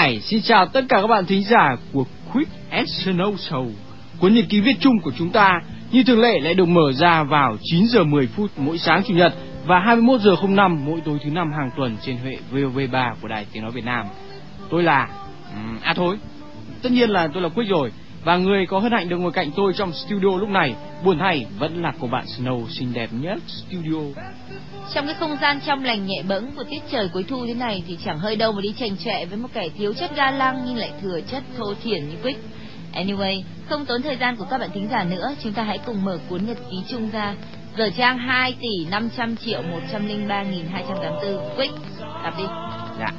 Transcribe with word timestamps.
Hải 0.00 0.20
xin 0.20 0.42
chào 0.42 0.66
tất 0.66 0.84
cả 0.88 1.00
các 1.00 1.06
bạn 1.06 1.26
thính 1.26 1.44
giả 1.44 1.76
của 1.92 2.04
Quick 2.32 2.50
and 2.70 2.88
Snow 2.88 3.34
Show. 3.34 3.70
Cuốn 4.20 4.34
nhật 4.34 4.44
ký 4.48 4.60
viết 4.60 4.76
chung 4.80 4.92
của 5.02 5.12
chúng 5.18 5.30
ta 5.30 5.60
như 5.92 6.02
thường 6.02 6.20
lệ 6.20 6.40
lại 6.40 6.54
được 6.54 6.68
mở 6.68 6.92
ra 6.92 7.22
vào 7.22 7.56
9 7.62 7.86
giờ 7.86 8.04
10 8.04 8.26
phút 8.26 8.50
mỗi 8.56 8.78
sáng 8.78 9.02
chủ 9.04 9.14
nhật 9.14 9.34
và 9.66 9.80
21 9.80 10.20
giờ 10.20 10.30
05 10.48 10.84
mỗi 10.84 11.00
tối 11.04 11.18
thứ 11.24 11.30
năm 11.30 11.52
hàng 11.58 11.70
tuần 11.76 11.96
trên 12.06 12.16
hệ 12.16 12.36
VOV3 12.52 13.14
của 13.22 13.28
Đài 13.28 13.46
Tiếng 13.52 13.62
nói 13.62 13.72
Việt 13.72 13.84
Nam. 13.84 14.06
Tôi 14.70 14.82
là 14.82 15.08
à 15.82 15.94
thôi, 15.96 16.18
tất 16.82 16.92
nhiên 16.92 17.10
là 17.10 17.28
tôi 17.34 17.42
là 17.42 17.48
Quick 17.48 17.70
rồi 17.70 17.92
và 18.24 18.36
người 18.36 18.66
có 18.66 18.78
hân 18.78 18.92
hạnh 18.92 19.08
được 19.08 19.16
ngồi 19.16 19.32
cạnh 19.32 19.50
tôi 19.56 19.72
trong 19.76 19.92
studio 19.92 20.38
lúc 20.38 20.48
này 20.48 20.74
buồn 21.04 21.18
thay 21.18 21.46
vẫn 21.58 21.82
là 21.82 21.92
cô 22.00 22.06
bạn 22.06 22.24
Snow 22.24 22.68
xinh 22.68 22.92
đẹp 22.92 23.08
nhất 23.12 23.38
studio. 23.46 24.22
Trong 24.94 25.06
cái 25.06 25.14
không 25.14 25.36
gian 25.40 25.60
trong 25.66 25.84
lành 25.84 26.06
nhẹ 26.06 26.22
bẫng 26.28 26.50
của 26.56 26.64
tiết 26.70 26.82
trời 26.90 27.08
cuối 27.12 27.24
thu 27.28 27.46
thế 27.46 27.54
này 27.54 27.82
thì 27.86 27.98
chẳng 28.04 28.18
hơi 28.18 28.36
đâu 28.36 28.52
mà 28.52 28.60
đi 28.60 28.74
chành 28.78 28.96
chọe 28.96 29.24
với 29.24 29.38
một 29.38 29.48
kẻ 29.52 29.68
thiếu 29.78 29.92
chất 29.92 30.16
ga 30.16 30.30
lăng 30.30 30.62
nhưng 30.66 30.76
lại 30.76 30.92
thừa 31.02 31.20
chất 31.20 31.42
thô 31.58 31.74
thiển 31.82 32.08
như 32.08 32.16
Quick. 32.22 32.40
Anyway, 32.94 33.42
không 33.68 33.84
tốn 33.84 34.02
thời 34.02 34.16
gian 34.16 34.36
của 34.36 34.46
các 34.50 34.58
bạn 34.58 34.70
thính 34.74 34.88
giả 34.90 35.04
nữa, 35.04 35.34
chúng 35.42 35.52
ta 35.52 35.62
hãy 35.62 35.78
cùng 35.86 36.04
mở 36.04 36.18
cuốn 36.28 36.46
nhật 36.46 36.58
ký 36.70 36.76
chung 36.90 37.10
ra. 37.10 37.34
Giờ 37.76 37.90
trang 37.96 38.18
2 38.18 38.54
tỷ 38.60 38.86
500 38.90 39.36
triệu 39.36 39.62
103 39.62 40.42
nghìn 40.42 40.66
284. 40.72 41.56
Quick, 41.56 41.74
đọc 42.24 42.34
đi. 42.38 42.44
Dạ. 42.98 43.12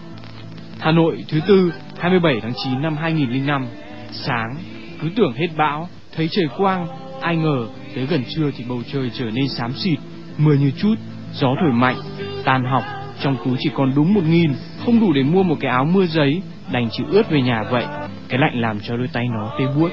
Hà 0.79 0.91
Nội 0.91 1.25
thứ 1.27 1.39
tư 1.47 1.73
27 1.99 2.39
tháng 2.41 2.53
9 2.63 2.81
năm 2.81 2.97
2005 2.97 3.67
Sáng 4.11 4.55
cứ 5.01 5.09
tưởng 5.15 5.33
hết 5.33 5.47
bão, 5.57 5.89
Thấy 6.15 6.29
trời 6.31 6.45
quang, 6.57 6.87
Ai 7.21 7.35
ngờ 7.35 7.67
tới 7.95 8.05
gần 8.05 8.23
trưa 8.35 8.51
thì 8.57 8.63
bầu 8.69 8.81
trời 8.93 9.11
trở 9.13 9.25
nên 9.25 9.47
xám 9.47 9.73
xịt, 9.73 9.99
Mưa 10.37 10.53
như 10.53 10.71
chút, 10.77 10.95
Gió 11.33 11.47
thổi 11.47 11.73
mạnh, 11.73 11.97
Tan 12.43 12.63
học, 12.71 12.83
Trong 13.21 13.37
túi 13.45 13.55
chỉ 13.59 13.69
còn 13.75 13.91
đúng 13.95 14.13
một 14.13 14.23
nghìn, 14.29 14.51
Không 14.85 14.99
đủ 14.99 15.13
để 15.13 15.23
mua 15.23 15.43
một 15.43 15.55
cái 15.59 15.71
áo 15.71 15.85
mưa 15.85 16.05
giấy, 16.05 16.41
Đành 16.71 16.89
chịu 16.91 17.05
ướt 17.09 17.29
về 17.29 17.41
nhà 17.41 17.63
vậy, 17.71 17.85
Cái 18.27 18.39
lạnh 18.39 18.61
làm 18.61 18.79
cho 18.79 18.97
đôi 18.97 19.07
tay 19.13 19.25
nó 19.37 19.55
tê 19.59 19.65
buốt. 19.75 19.89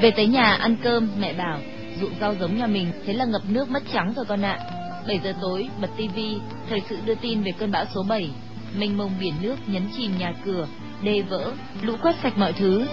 Về 0.00 0.10
tới 0.10 0.26
nhà 0.26 0.54
ăn 0.54 0.76
cơm, 0.82 1.08
mẹ 1.20 1.32
bảo, 1.32 1.58
ruộng 2.00 2.14
rau 2.20 2.34
giống 2.34 2.56
nhà 2.56 2.66
mình, 2.66 2.86
thế 3.06 3.12
là 3.12 3.24
ngập 3.24 3.42
nước 3.48 3.70
mất 3.70 3.82
trắng 3.92 4.12
rồi 4.16 4.24
con 4.28 4.42
ạ. 4.42 4.58
7 5.06 5.20
giờ 5.24 5.34
tối, 5.42 5.68
bật 5.80 5.88
tivi 5.96 6.36
thời 6.68 6.80
sự 6.88 6.98
đưa 7.04 7.14
tin 7.14 7.42
về 7.42 7.52
cơn 7.58 7.70
bão 7.70 7.84
số 7.94 8.02
7 8.08 8.30
mênh 8.78 8.96
mông 8.96 9.10
biển 9.20 9.34
nước 9.42 9.56
nhấn 9.66 9.82
chìm 9.96 10.10
nhà 10.18 10.32
cửa, 10.44 10.66
đê 11.02 11.22
vỡ, 11.22 11.52
lũ 11.82 11.94
quét 12.02 12.14
sạch 12.22 12.38
mọi 12.38 12.52
thứ 12.52 12.86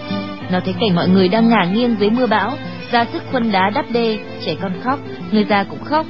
nó 0.52 0.60
thấy 0.64 0.74
cảnh 0.80 0.94
mọi 0.94 1.08
người 1.08 1.28
đang 1.28 1.48
ngả 1.48 1.64
nghiêng 1.72 1.96
dưới 2.00 2.10
mưa 2.10 2.26
bão, 2.26 2.58
ra 2.90 3.04
sức 3.12 3.22
khuân 3.30 3.52
đá 3.52 3.70
đắp 3.70 3.84
đê, 3.92 4.18
trẻ 4.46 4.54
con 4.62 4.72
khóc, 4.82 4.98
người 5.30 5.44
già 5.44 5.64
cũng 5.64 5.84
khóc. 5.84 6.06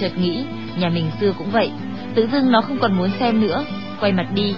Chợt 0.00 0.18
nghĩ, 0.18 0.44
nhà 0.78 0.88
mình 0.88 1.10
xưa 1.20 1.32
cũng 1.38 1.50
vậy, 1.50 1.70
tự 2.14 2.28
dưng 2.32 2.52
nó 2.52 2.60
không 2.60 2.78
còn 2.78 2.96
muốn 2.96 3.10
xem 3.20 3.40
nữa. 3.40 3.64
Quay 4.00 4.12
mặt 4.12 4.26
đi, 4.34 4.54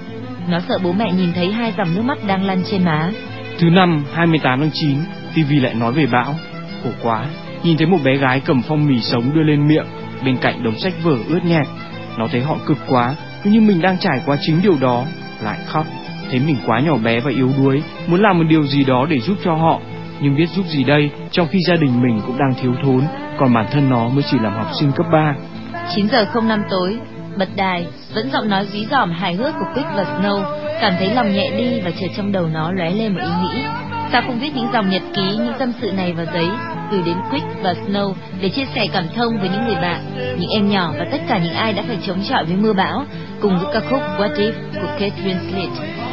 nó 0.48 0.60
sợ 0.68 0.78
bố 0.82 0.92
mẹ 0.92 1.12
nhìn 1.12 1.32
thấy 1.32 1.52
hai 1.52 1.72
dòng 1.78 1.94
nước 1.94 2.02
mắt 2.02 2.18
đang 2.26 2.46
lăn 2.46 2.62
trên 2.70 2.84
má. 2.84 3.10
Thứ 3.58 3.70
năm 3.70 4.04
28 4.12 4.60
tháng 4.60 4.70
9 4.72 4.98
TV 5.34 5.52
lại 5.62 5.74
nói 5.74 5.92
về 5.92 6.06
bão. 6.06 6.34
Khổ 6.84 6.90
quá, 7.02 7.26
Nhìn 7.62 7.76
thấy 7.76 7.86
một 7.86 7.98
bé 8.04 8.16
gái 8.16 8.40
cầm 8.40 8.62
phong 8.68 8.86
mì 8.86 9.00
sống 9.00 9.34
đưa 9.34 9.42
lên 9.42 9.68
miệng, 9.68 9.86
Bên 10.24 10.36
cạnh 10.36 10.62
đống 10.62 10.78
sách 10.78 10.92
vở 11.02 11.16
ướt 11.28 11.44
nhẹp. 11.44 11.66
Nó 12.18 12.28
thấy 12.32 12.40
họ 12.40 12.56
cực 12.66 12.78
quá, 12.86 13.14
Cứ 13.42 13.50
như 13.50 13.60
mình 13.60 13.80
đang 13.80 13.98
trải 13.98 14.20
qua 14.26 14.36
chính 14.40 14.62
điều 14.62 14.76
đó, 14.80 15.04
Lại 15.42 15.58
khóc. 15.66 15.86
Thấy 16.30 16.40
mình 16.46 16.56
quá 16.66 16.80
nhỏ 16.80 16.96
bé 17.04 17.20
và 17.20 17.30
yếu 17.30 17.48
đuối, 17.58 17.82
Muốn 18.06 18.22
làm 18.22 18.38
một 18.38 18.44
điều 18.48 18.62
gì 18.66 18.84
đó 18.84 19.06
để 19.10 19.20
giúp 19.20 19.36
cho 19.44 19.54
họ. 19.54 19.80
Nhưng 20.20 20.36
biết 20.36 20.46
giúp 20.56 20.66
gì 20.66 20.84
đây, 20.84 21.10
Trong 21.30 21.48
khi 21.50 21.58
gia 21.68 21.74
đình 21.74 22.02
mình 22.02 22.20
cũng 22.26 22.38
đang 22.38 22.54
thiếu 22.62 22.74
thốn, 22.82 23.00
Còn 23.38 23.54
bản 23.54 23.66
thân 23.72 23.90
nó 23.90 24.08
mới 24.08 24.22
chỉ 24.30 24.38
làm 24.42 24.52
học 24.52 24.68
sinh 24.80 24.92
cấp 24.92 25.06
3 25.12 25.34
9 25.94 26.08
giờ 26.08 26.26
05 26.42 26.62
tối, 26.70 26.98
bật 27.38 27.48
đài, 27.56 27.86
vẫn 28.14 28.30
giọng 28.32 28.48
nói 28.48 28.66
dí 28.72 28.86
dỏm 28.90 29.10
hài 29.10 29.34
hước 29.34 29.54
của 29.54 29.66
Quick 29.74 29.88
và 29.96 30.04
Snow, 30.04 30.42
cảm 30.80 30.92
thấy 30.98 31.14
lòng 31.14 31.32
nhẹ 31.32 31.50
đi 31.58 31.80
và 31.80 31.90
chợt 31.90 32.06
trong 32.16 32.32
đầu 32.32 32.46
nó 32.46 32.72
lóe 32.72 32.90
lên 32.90 33.14
một 33.14 33.20
ý 33.22 33.30
nghĩ. 33.42 33.62
Sao 34.12 34.22
không 34.26 34.38
viết 34.38 34.50
những 34.54 34.68
dòng 34.72 34.90
nhật 34.90 35.02
ký, 35.16 35.36
những 35.36 35.54
tâm 35.58 35.72
sự 35.80 35.92
này 35.92 36.12
vào 36.12 36.26
giấy, 36.34 36.48
gửi 36.90 37.02
đến 37.06 37.16
Quick 37.30 37.46
và 37.62 37.74
Snow 37.86 38.12
để 38.40 38.48
chia 38.48 38.64
sẻ 38.74 38.86
cảm 38.92 39.04
thông 39.16 39.38
với 39.38 39.48
những 39.48 39.64
người 39.64 39.74
bạn, 39.74 40.00
những 40.38 40.50
em 40.50 40.70
nhỏ 40.70 40.92
và 40.98 41.06
tất 41.12 41.18
cả 41.28 41.38
những 41.38 41.54
ai 41.54 41.72
đã 41.72 41.82
phải 41.86 41.98
chống 42.06 42.22
chọi 42.28 42.44
với 42.44 42.56
mưa 42.56 42.72
bão, 42.72 43.04
cùng 43.40 43.58
với 43.58 43.74
ca 43.74 43.80
khúc 43.90 44.00
What 44.18 44.34
If 44.34 44.52
của 44.80 44.88
Kate 44.98 45.22
Winslet 45.24 46.05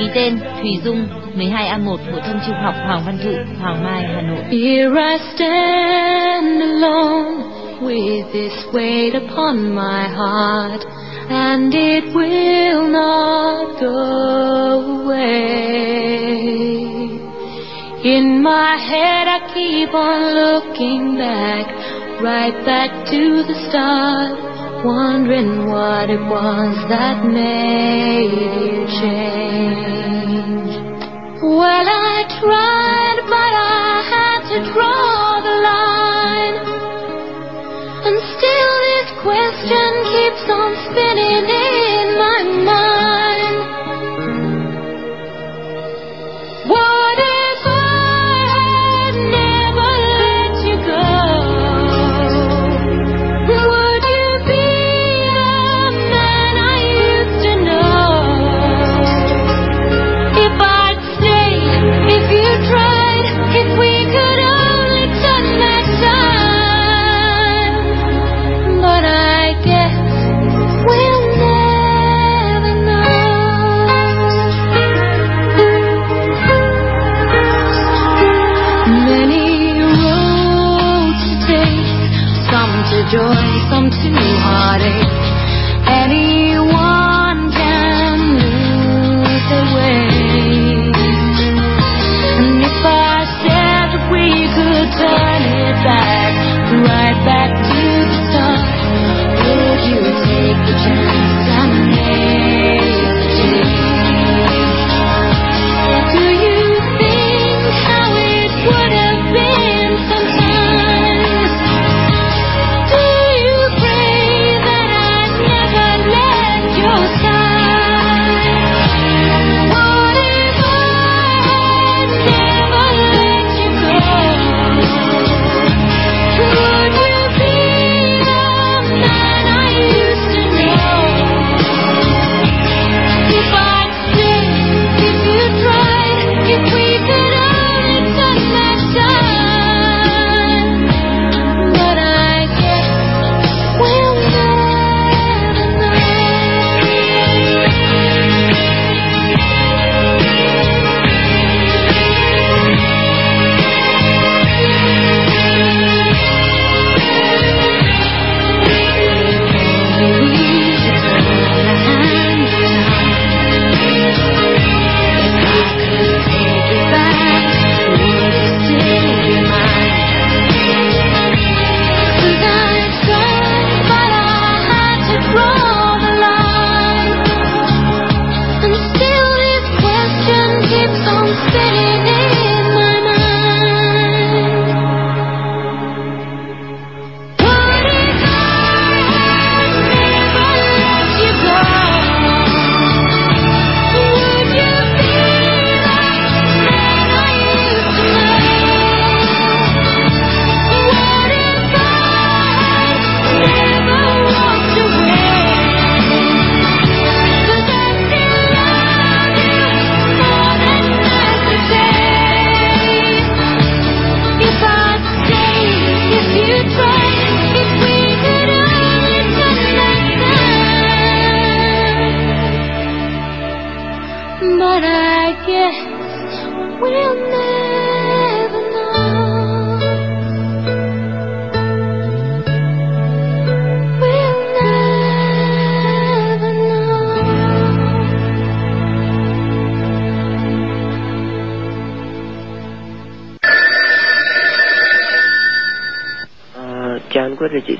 ký 0.00 0.06
tên 0.14 0.38
Thùy 0.62 0.78
Dung 0.84 1.08
12A1 1.36 1.96
phổ 1.96 2.18
thông 2.26 2.40
trung 2.46 2.56
học 2.62 2.74
Hoàng 2.86 3.00
Văn 3.06 3.18
Thụ 3.24 3.30
Hoàng 3.60 3.84
Mai 3.84 4.02
Hà 4.14 4.20
Nội 4.20 4.44
Here 4.50 5.00
I 5.00 5.18
stand 5.34 6.62
alone 6.62 7.50
with 7.80 8.32
this 8.32 8.52
weight 8.72 9.14
upon 9.14 9.74
my 9.74 10.08
heart, 10.08 10.80
and 11.30 11.74
it 11.74 12.04
will 12.14 12.92
not 12.92 13.80
go 13.80 13.96
away. 15.02 15.40
In 18.02 18.42
my 18.42 18.76
head, 18.76 19.28
I 19.28 19.40
keep 19.54 19.94
on 19.94 20.34
looking 20.34 21.18
back, 21.18 21.66
right 22.22 22.66
back 22.66 22.90
to 23.10 23.42
the 23.48 23.54
start, 23.68 24.38
wondering 24.84 25.70
what 25.70 26.10
it 26.10 26.20
was 26.20 26.76
that 26.88 27.24
made 27.24 28.30
you 28.32 28.86
change. 29.00 29.79
will 31.60 31.66
I 31.66 32.24
try. 32.40 32.89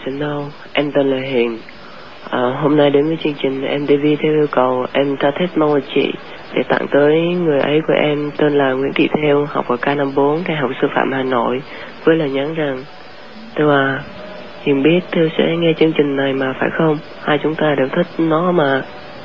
Quýt 0.05 0.15
và 0.21 0.27
Em 0.73 0.93
tên 0.93 1.11
là 1.11 1.29
Hiền. 1.29 1.59
À, 2.31 2.41
Hôm 2.63 2.77
nay 2.77 2.91
đến 2.91 3.07
với 3.07 3.17
chương 3.25 3.35
trình 3.43 3.83
MTV 3.83 4.23
theo 4.23 4.33
yêu 4.33 4.47
cầu 4.51 4.87
Em 4.93 5.17
tha 5.21 5.31
thiết 5.39 5.59
mong 5.59 5.75
là 5.75 5.81
chị 5.95 6.13
Để 6.55 6.63
tặng 6.69 6.87
tới 6.93 7.17
người 7.21 7.61
ấy 7.61 7.81
của 7.87 7.95
em 8.03 8.31
Tên 8.37 8.53
là 8.53 8.73
Nguyễn 8.73 8.93
Thị 8.93 9.09
Theo 9.23 9.47
Học 9.49 9.69
ở 9.69 9.77
K54 9.77 10.43
Đại 10.49 10.57
học 10.57 10.71
Sư 10.81 10.89
phạm 10.95 11.13
Hà 11.13 11.23
Nội 11.23 11.63
Với 12.05 12.17
lời 12.17 12.31
nhắn 12.31 12.55
rằng 12.55 12.85
Theo 13.57 13.71
à 13.71 14.03
Hiền 14.63 14.83
biết 14.83 15.01
Theo 15.13 15.29
sẽ 15.39 15.45
nghe 15.59 15.73
chương 15.79 15.93
trình 15.93 16.17
này 16.17 16.33
mà 16.33 16.55
phải 16.61 16.69
không? 16.79 16.99
Hai 17.23 17.39
chúng 17.43 17.55
ta 17.55 17.75
đều 17.79 17.89
thích 17.89 18.07
nó 18.19 18.53
mà. 18.53 18.83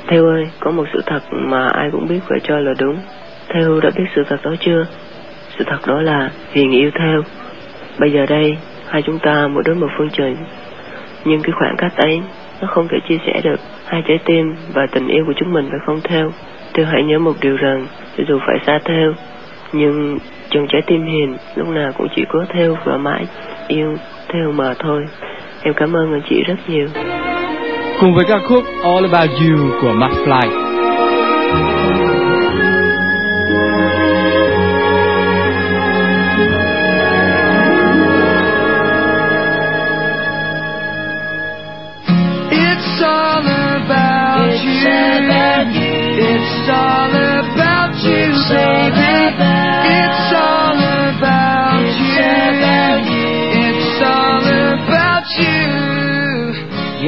Theo 0.08 0.26
ơi 0.26 0.44
Có 0.60 0.70
một 0.70 0.84
sự 0.92 1.00
thật 1.06 1.20
mà 1.30 1.68
ai 1.68 1.88
cũng 1.92 2.06
biết 2.08 2.20
phải 2.28 2.38
cho 2.42 2.58
là 2.58 2.72
đúng. 2.78 2.96
Theo 3.54 3.80
đã 3.80 3.90
biết 3.96 4.04
sự 4.16 4.22
thật 4.28 4.36
đó 4.42 4.54
chưa? 4.60 4.86
Sự 5.58 5.64
thật 5.66 5.78
đó 5.86 6.02
là 6.02 6.30
Hiền 6.52 6.70
yêu 6.70 6.90
Theo. 6.98 7.22
Bây 7.98 8.12
giờ 8.12 8.26
đây 8.26 8.56
hai 8.88 9.02
chúng 9.02 9.18
ta 9.18 9.48
mỗi 9.48 9.62
đứa 9.66 9.74
một 9.74 9.88
phương 9.98 10.10
trời 10.12 10.36
nhưng 11.26 11.42
cái 11.42 11.52
khoảng 11.58 11.76
cách 11.78 11.96
ấy, 11.96 12.20
nó 12.60 12.68
không 12.70 12.88
thể 12.88 12.98
chia 13.08 13.18
sẻ 13.26 13.40
được. 13.44 13.60
Hai 13.86 14.02
trái 14.08 14.18
tim 14.24 14.54
và 14.74 14.86
tình 14.92 15.08
yêu 15.08 15.24
của 15.26 15.32
chúng 15.36 15.52
mình 15.52 15.68
phải 15.70 15.80
không 15.86 16.00
theo. 16.04 16.30
Theo 16.74 16.86
hãy 16.86 17.02
nhớ 17.02 17.18
một 17.18 17.32
điều 17.40 17.56
rằng, 17.56 17.86
cho 18.18 18.24
dù 18.28 18.38
phải 18.46 18.56
xa 18.66 18.78
theo, 18.84 19.12
nhưng 19.72 20.18
trong 20.50 20.66
trái 20.68 20.82
tim 20.86 21.06
hiền 21.06 21.36
lúc 21.54 21.68
nào 21.68 21.92
cũng 21.98 22.06
chỉ 22.16 22.24
có 22.28 22.44
theo 22.54 22.76
và 22.84 22.96
mãi 22.96 23.26
yêu 23.68 23.96
theo 24.28 24.52
mà 24.52 24.74
thôi. 24.78 25.04
Em 25.62 25.74
cảm 25.74 25.96
ơn 25.96 26.12
anh 26.12 26.22
chị 26.28 26.42
rất 26.46 26.56
nhiều. 26.68 26.88
Cùng 28.00 28.14
với 28.14 28.24
ca 28.28 28.38
khúc 28.48 28.64
All 28.84 29.06
About 29.12 29.30
You 29.30 29.80
của 29.82 29.92
Mark 29.92 30.14
Fly. 30.14 30.65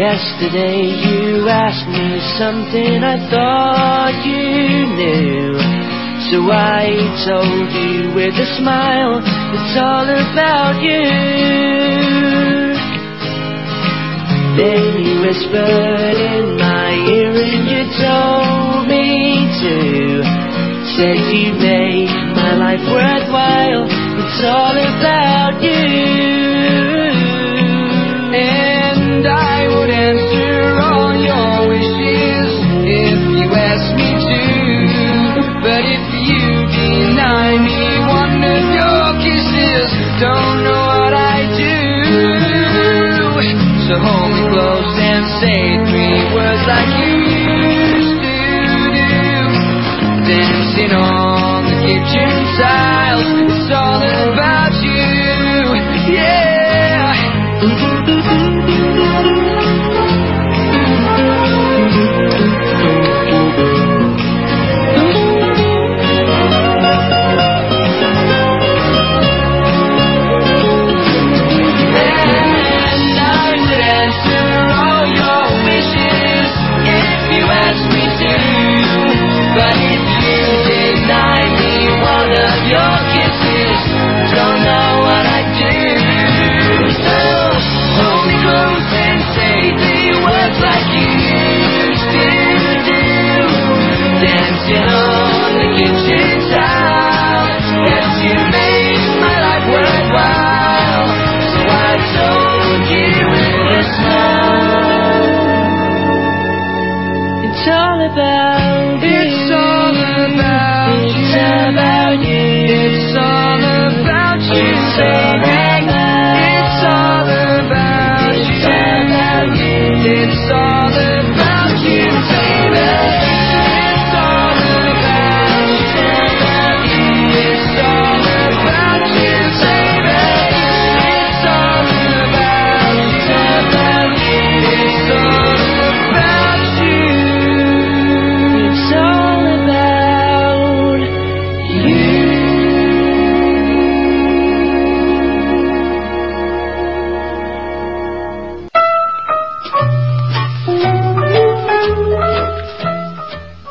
Yesterday 0.09 0.89
you 1.05 1.49
asked 1.53 1.85
me 1.85 2.17
something 2.41 3.05
I 3.05 3.21
thought 3.29 4.17
you 4.25 4.89
knew. 4.97 5.53
So 6.33 6.49
I 6.49 6.97
told 7.29 7.69
you 7.77 8.17
with 8.17 8.33
a 8.33 8.49
smile, 8.57 9.21
it's 9.21 9.75
all 9.77 10.09
about 10.09 10.81
you. 10.81 11.05
Then 14.57 14.97
you 14.97 15.21
whispered 15.29 16.17
in 16.17 16.57
my 16.57 16.89
ear 17.13 17.37
and 17.45 17.69
you 17.69 17.85
told 18.01 18.89
me 18.89 19.45
to. 19.61 19.77
Said 20.97 21.21
you 21.37 21.53
made 21.61 22.09
my 22.33 22.57
life 22.57 22.85
worthwhile, 22.89 23.85
it's 24.25 24.41
all 24.41 24.73
about 24.73 25.61
you. 25.61 26.38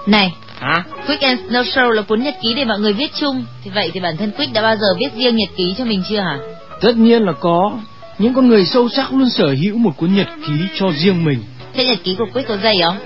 Này, 0.07 0.33
Hả? 0.59 0.83
Quick 1.07 1.21
and 1.21 1.39
Snow 1.39 1.63
Show 1.63 1.89
là 1.89 2.01
cuốn 2.01 2.23
nhật 2.23 2.35
ký 2.41 2.53
để 2.53 2.65
mọi 2.65 2.79
người 2.79 2.93
viết 2.93 3.11
chung. 3.19 3.45
Thì 3.63 3.71
vậy 3.75 3.91
thì 3.93 3.99
bản 3.99 4.17
thân 4.17 4.31
Quick 4.31 4.53
đã 4.53 4.61
bao 4.61 4.75
giờ 4.75 4.87
viết 4.99 5.09
riêng 5.15 5.35
nhật 5.35 5.49
ký 5.55 5.73
cho 5.77 5.85
mình 5.85 6.03
chưa 6.09 6.19
hả? 6.19 6.37
Tất 6.81 6.97
nhiên 6.97 7.21
là 7.21 7.31
có. 7.39 7.71
Những 8.17 8.33
con 8.33 8.47
người 8.47 8.65
sâu 8.65 8.89
sắc 8.89 9.13
luôn 9.13 9.29
sở 9.29 9.55
hữu 9.61 9.77
một 9.77 9.91
cuốn 9.97 10.15
nhật 10.15 10.27
ký 10.47 10.53
cho 10.79 10.87
riêng 10.97 11.25
mình. 11.25 11.43
Thế 11.73 11.85
nhật 11.85 11.97
ký 12.03 12.15
của 12.17 12.25
Quick 12.33 12.47
có 12.47 12.57
dày 12.57 12.75
không? 12.83 12.97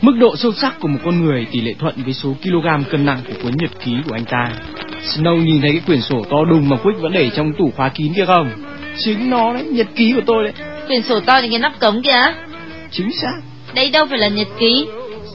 Mức 0.00 0.12
độ 0.18 0.36
sâu 0.36 0.52
sắc 0.52 0.80
của 0.80 0.88
một 0.88 0.98
con 1.04 1.24
người 1.24 1.46
tỷ 1.52 1.60
lệ 1.60 1.74
thuận 1.78 1.94
với 2.04 2.14
số 2.14 2.34
kg 2.42 2.84
cân 2.90 3.04
nặng 3.04 3.20
của 3.28 3.34
cuốn 3.42 3.52
nhật 3.56 3.70
ký 3.84 3.92
của 4.08 4.14
anh 4.14 4.24
ta. 4.24 4.52
Snow 5.02 5.36
nhìn 5.36 5.60
thấy 5.60 5.70
cái 5.70 5.82
quyển 5.86 6.00
sổ 6.00 6.24
to 6.30 6.36
đùng 6.50 6.68
mà 6.68 6.76
Quick 6.76 7.00
vẫn 7.00 7.12
để 7.12 7.30
trong 7.36 7.52
tủ 7.58 7.72
khóa 7.76 7.88
kín 7.88 8.12
kia 8.16 8.24
không? 8.26 8.50
Chính 9.04 9.30
nó 9.30 9.52
đấy, 9.54 9.64
nhật 9.64 9.86
ký 9.96 10.12
của 10.12 10.22
tôi 10.26 10.44
đấy. 10.44 10.52
Quyển 10.86 11.02
sổ 11.02 11.20
to 11.20 11.38
như 11.38 11.48
cái 11.50 11.58
nắp 11.58 11.80
cống 11.80 12.02
kìa. 12.02 12.34
Chính 12.90 13.12
xác. 13.12 13.40
Đây 13.74 13.90
đâu 13.90 14.06
phải 14.06 14.18
là 14.18 14.28
nhật 14.28 14.48
ký, 14.58 14.86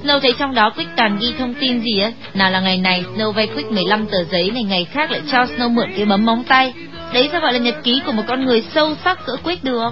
Snow 0.07 0.19
thấy 0.19 0.33
trong 0.39 0.53
đó 0.53 0.69
Quick 0.69 0.89
toàn 0.97 1.17
ghi 1.21 1.33
thông 1.39 1.53
tin 1.53 1.79
gì 1.81 1.99
á? 1.99 2.11
Nào 2.33 2.51
là 2.51 2.59
ngày 2.59 2.77
này 2.77 3.03
Snow 3.15 3.31
vay 3.31 3.47
Quick 3.47 3.71
15 3.71 4.05
tờ 4.05 4.23
giấy 4.31 4.51
này 4.51 4.63
Ngày 4.63 4.85
khác 4.85 5.11
lại 5.11 5.21
cho 5.31 5.43
Snow 5.43 5.73
mượn 5.73 5.89
cái 5.95 6.05
bấm 6.05 6.25
móng 6.25 6.43
tay. 6.47 6.73
Đấy 7.13 7.29
sao 7.31 7.41
gọi 7.41 7.53
là 7.53 7.59
nhật 7.59 7.75
ký 7.83 8.01
của 8.05 8.11
một 8.11 8.23
con 8.27 8.45
người 8.45 8.63
sâu 8.73 8.95
sắc 9.03 9.19
giữa 9.27 9.35
Quick 9.43 9.63
được 9.63 9.89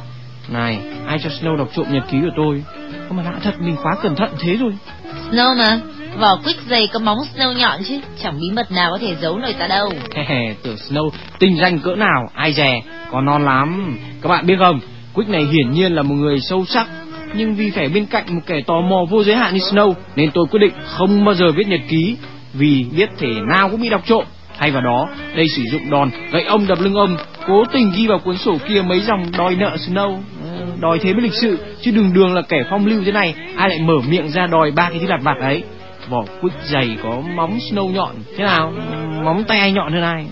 Này 0.50 0.79
ai 1.07 1.17
cho 1.24 1.29
Snow 1.29 1.57
đọc 1.57 1.69
trộm 1.75 1.86
nhật 1.89 2.03
ký 2.12 2.17
của 2.22 2.34
tôi? 2.38 2.63
Không 3.07 3.17
mà 3.17 3.24
lạ 3.24 3.39
thật 3.43 3.55
mình 3.60 3.75
khóa 3.75 3.91
cẩn 4.01 4.15
thận 4.15 4.29
thế 4.39 4.53
rồi. 4.53 4.72
Snow 5.31 5.57
mà 5.57 5.79
Vỏ 6.17 6.36
Quick 6.43 6.62
dày 6.69 6.88
có 6.88 7.00
móng 7.00 7.17
Snow 7.36 7.53
nhọn 7.53 7.79
chứ 7.88 8.00
Chẳng 8.24 8.39
bí 8.39 8.55
mật 8.55 8.72
nào 8.72 8.91
có 8.91 8.98
thể 9.01 9.15
giấu 9.22 9.38
nổi 9.38 9.53
ta 9.53 9.67
đâu. 9.67 9.89
Tưởng 10.63 10.75
Snow 10.75 11.10
tinh 11.39 11.57
danh 11.62 11.79
cỡ 11.79 11.95
nào 11.95 12.29
Ai 12.34 12.53
dè 12.53 12.81
có 13.12 13.22
non 13.22 13.45
lắm. 13.45 13.98
Các 14.22 14.29
bạn 14.29 14.48
biết 14.48 14.55
không 14.60 14.79
Quick 15.13 15.29
này 15.29 15.43
hiển 15.43 15.72
nhiên 15.72 15.95
là 15.95 16.01
một 16.01 16.15
người 16.15 16.39
sâu 16.50 16.65
sắc 16.65 16.88
nhưng 17.38 17.56
vì 17.56 17.72
phải 17.72 17.89
bên 17.89 18.06
cạnh 18.06 18.25
một 18.36 18.42
kẻ 18.46 18.62
tò 18.68 18.82
mò 18.82 19.06
vô 19.10 19.24
giới 19.24 19.36
hạn 19.36 19.54
như 19.54 19.60
Snow 19.60 19.94
nên 20.15 20.32
tôi 20.34 20.46
quyết 20.51 20.60
định 20.60 20.74
không 20.86 21.25
bao 21.25 21.36
giờ 21.36 21.51
viết 21.51 21.68
nhật 21.68 21.82
ký 21.89 22.18
vì 22.54 22.86
biết 22.98 23.10
thể 23.18 23.27
nào 23.51 23.70
cũng 23.70 23.82
bị 23.82 23.89
đọc 23.89 24.01
trộm. 24.06 24.24
Thay 24.60 24.72
vào 24.72 24.82
đó, 24.82 25.08
đây 25.36 25.48
sử 25.48 25.63
dụng 25.72 25.89
đòn 25.89 26.10
gậy 26.32 26.44
ông 26.44 26.68
đập 26.68 26.77
lưng 26.82 26.96
ông, 26.96 27.18
cố 27.48 27.63
tình 27.74 27.92
ghi 27.96 28.08
vào 28.08 28.20
cuốn 28.20 28.38
sổ 28.38 28.58
kia 28.68 28.82
mấy 28.82 29.00
dòng 29.00 29.25
đòi 29.38 29.56
nợ 29.56 29.75
Snow. 29.75 30.18
Ờ, 30.44 30.65
đòi 30.80 31.00
thế 31.00 31.13
mới 31.13 31.22
lịch 31.22 31.34
sự 31.42 31.58
chứ 31.82 31.92
đường 31.92 32.13
đường 32.13 32.34
là 32.34 32.42
kẻ 32.42 32.63
phong 32.70 32.86
lưu 32.86 33.01
thế 33.06 33.12
này 33.12 33.36
ai 33.56 33.70
lại 33.70 33.80
mở 33.80 33.94
miệng 34.10 34.30
ra 34.32 34.48
đòi 34.48 34.72
ba 34.72 34.89
cái 34.89 35.00
thứ 35.00 35.08
lặt 35.08 35.20
vặt 35.24 35.36
ấy 35.42 35.63
vỏ 36.10 36.24
quýt 36.42 36.54
dày 36.63 36.98
có 37.04 37.22
móng 37.36 37.58
snow 37.72 37.92
nhọn 37.92 38.15
thế 38.38 38.44
nào 38.44 38.74
móng 39.24 39.44
tay 39.48 39.60
ai 39.60 39.72
nhọn 39.72 39.94
hơn 39.94 40.04
ai 40.04 40.25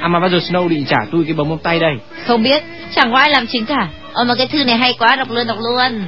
à 0.00 0.08
mà 0.08 0.20
bao 0.20 0.30
giờ 0.30 0.38
snow 0.38 0.68
định 0.68 0.84
trả 0.84 0.96
tôi 1.12 1.24
cái 1.24 1.34
bấm 1.34 1.48
móng 1.48 1.58
tay 1.62 1.78
đây 1.78 1.92
Không 2.26 2.42
biết, 2.42 2.62
chẳng 2.94 3.12
có 3.12 3.18
ai 3.18 3.30
làm 3.30 3.46
chính 3.46 3.66
cả. 3.66 3.88
Ờ 4.12 4.24
mà 4.24 4.34
cái 4.34 4.46
thư 4.46 4.64
này 4.64 4.76
hay 4.76 4.94
quá, 4.98 5.16
đọc 5.16 5.30
luôn 5.30 5.46
đọc 5.46 5.58
luôn. 5.58 6.00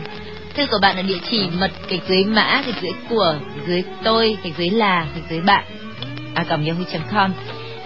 Thư 0.61 0.67
của 0.67 0.79
bạn 0.83 0.97
ở 0.97 1.02
địa 1.02 1.19
chỉ 1.31 1.49
mật 1.61 1.71
gạch 1.90 2.00
dưới 2.09 2.25
mã, 2.25 2.62
gạch 2.67 2.83
dưới 2.83 2.93
của, 3.09 3.35
gạch 3.57 3.67
dưới 3.67 3.83
tôi, 4.05 4.37
gạch 4.45 4.52
dưới 4.59 4.71
là, 4.71 5.07
gạch 5.14 5.25
dưới 5.31 5.40
bạn. 5.40 5.64
A 6.35 6.45
còng 6.45 6.67
yahoo.com 6.67 7.33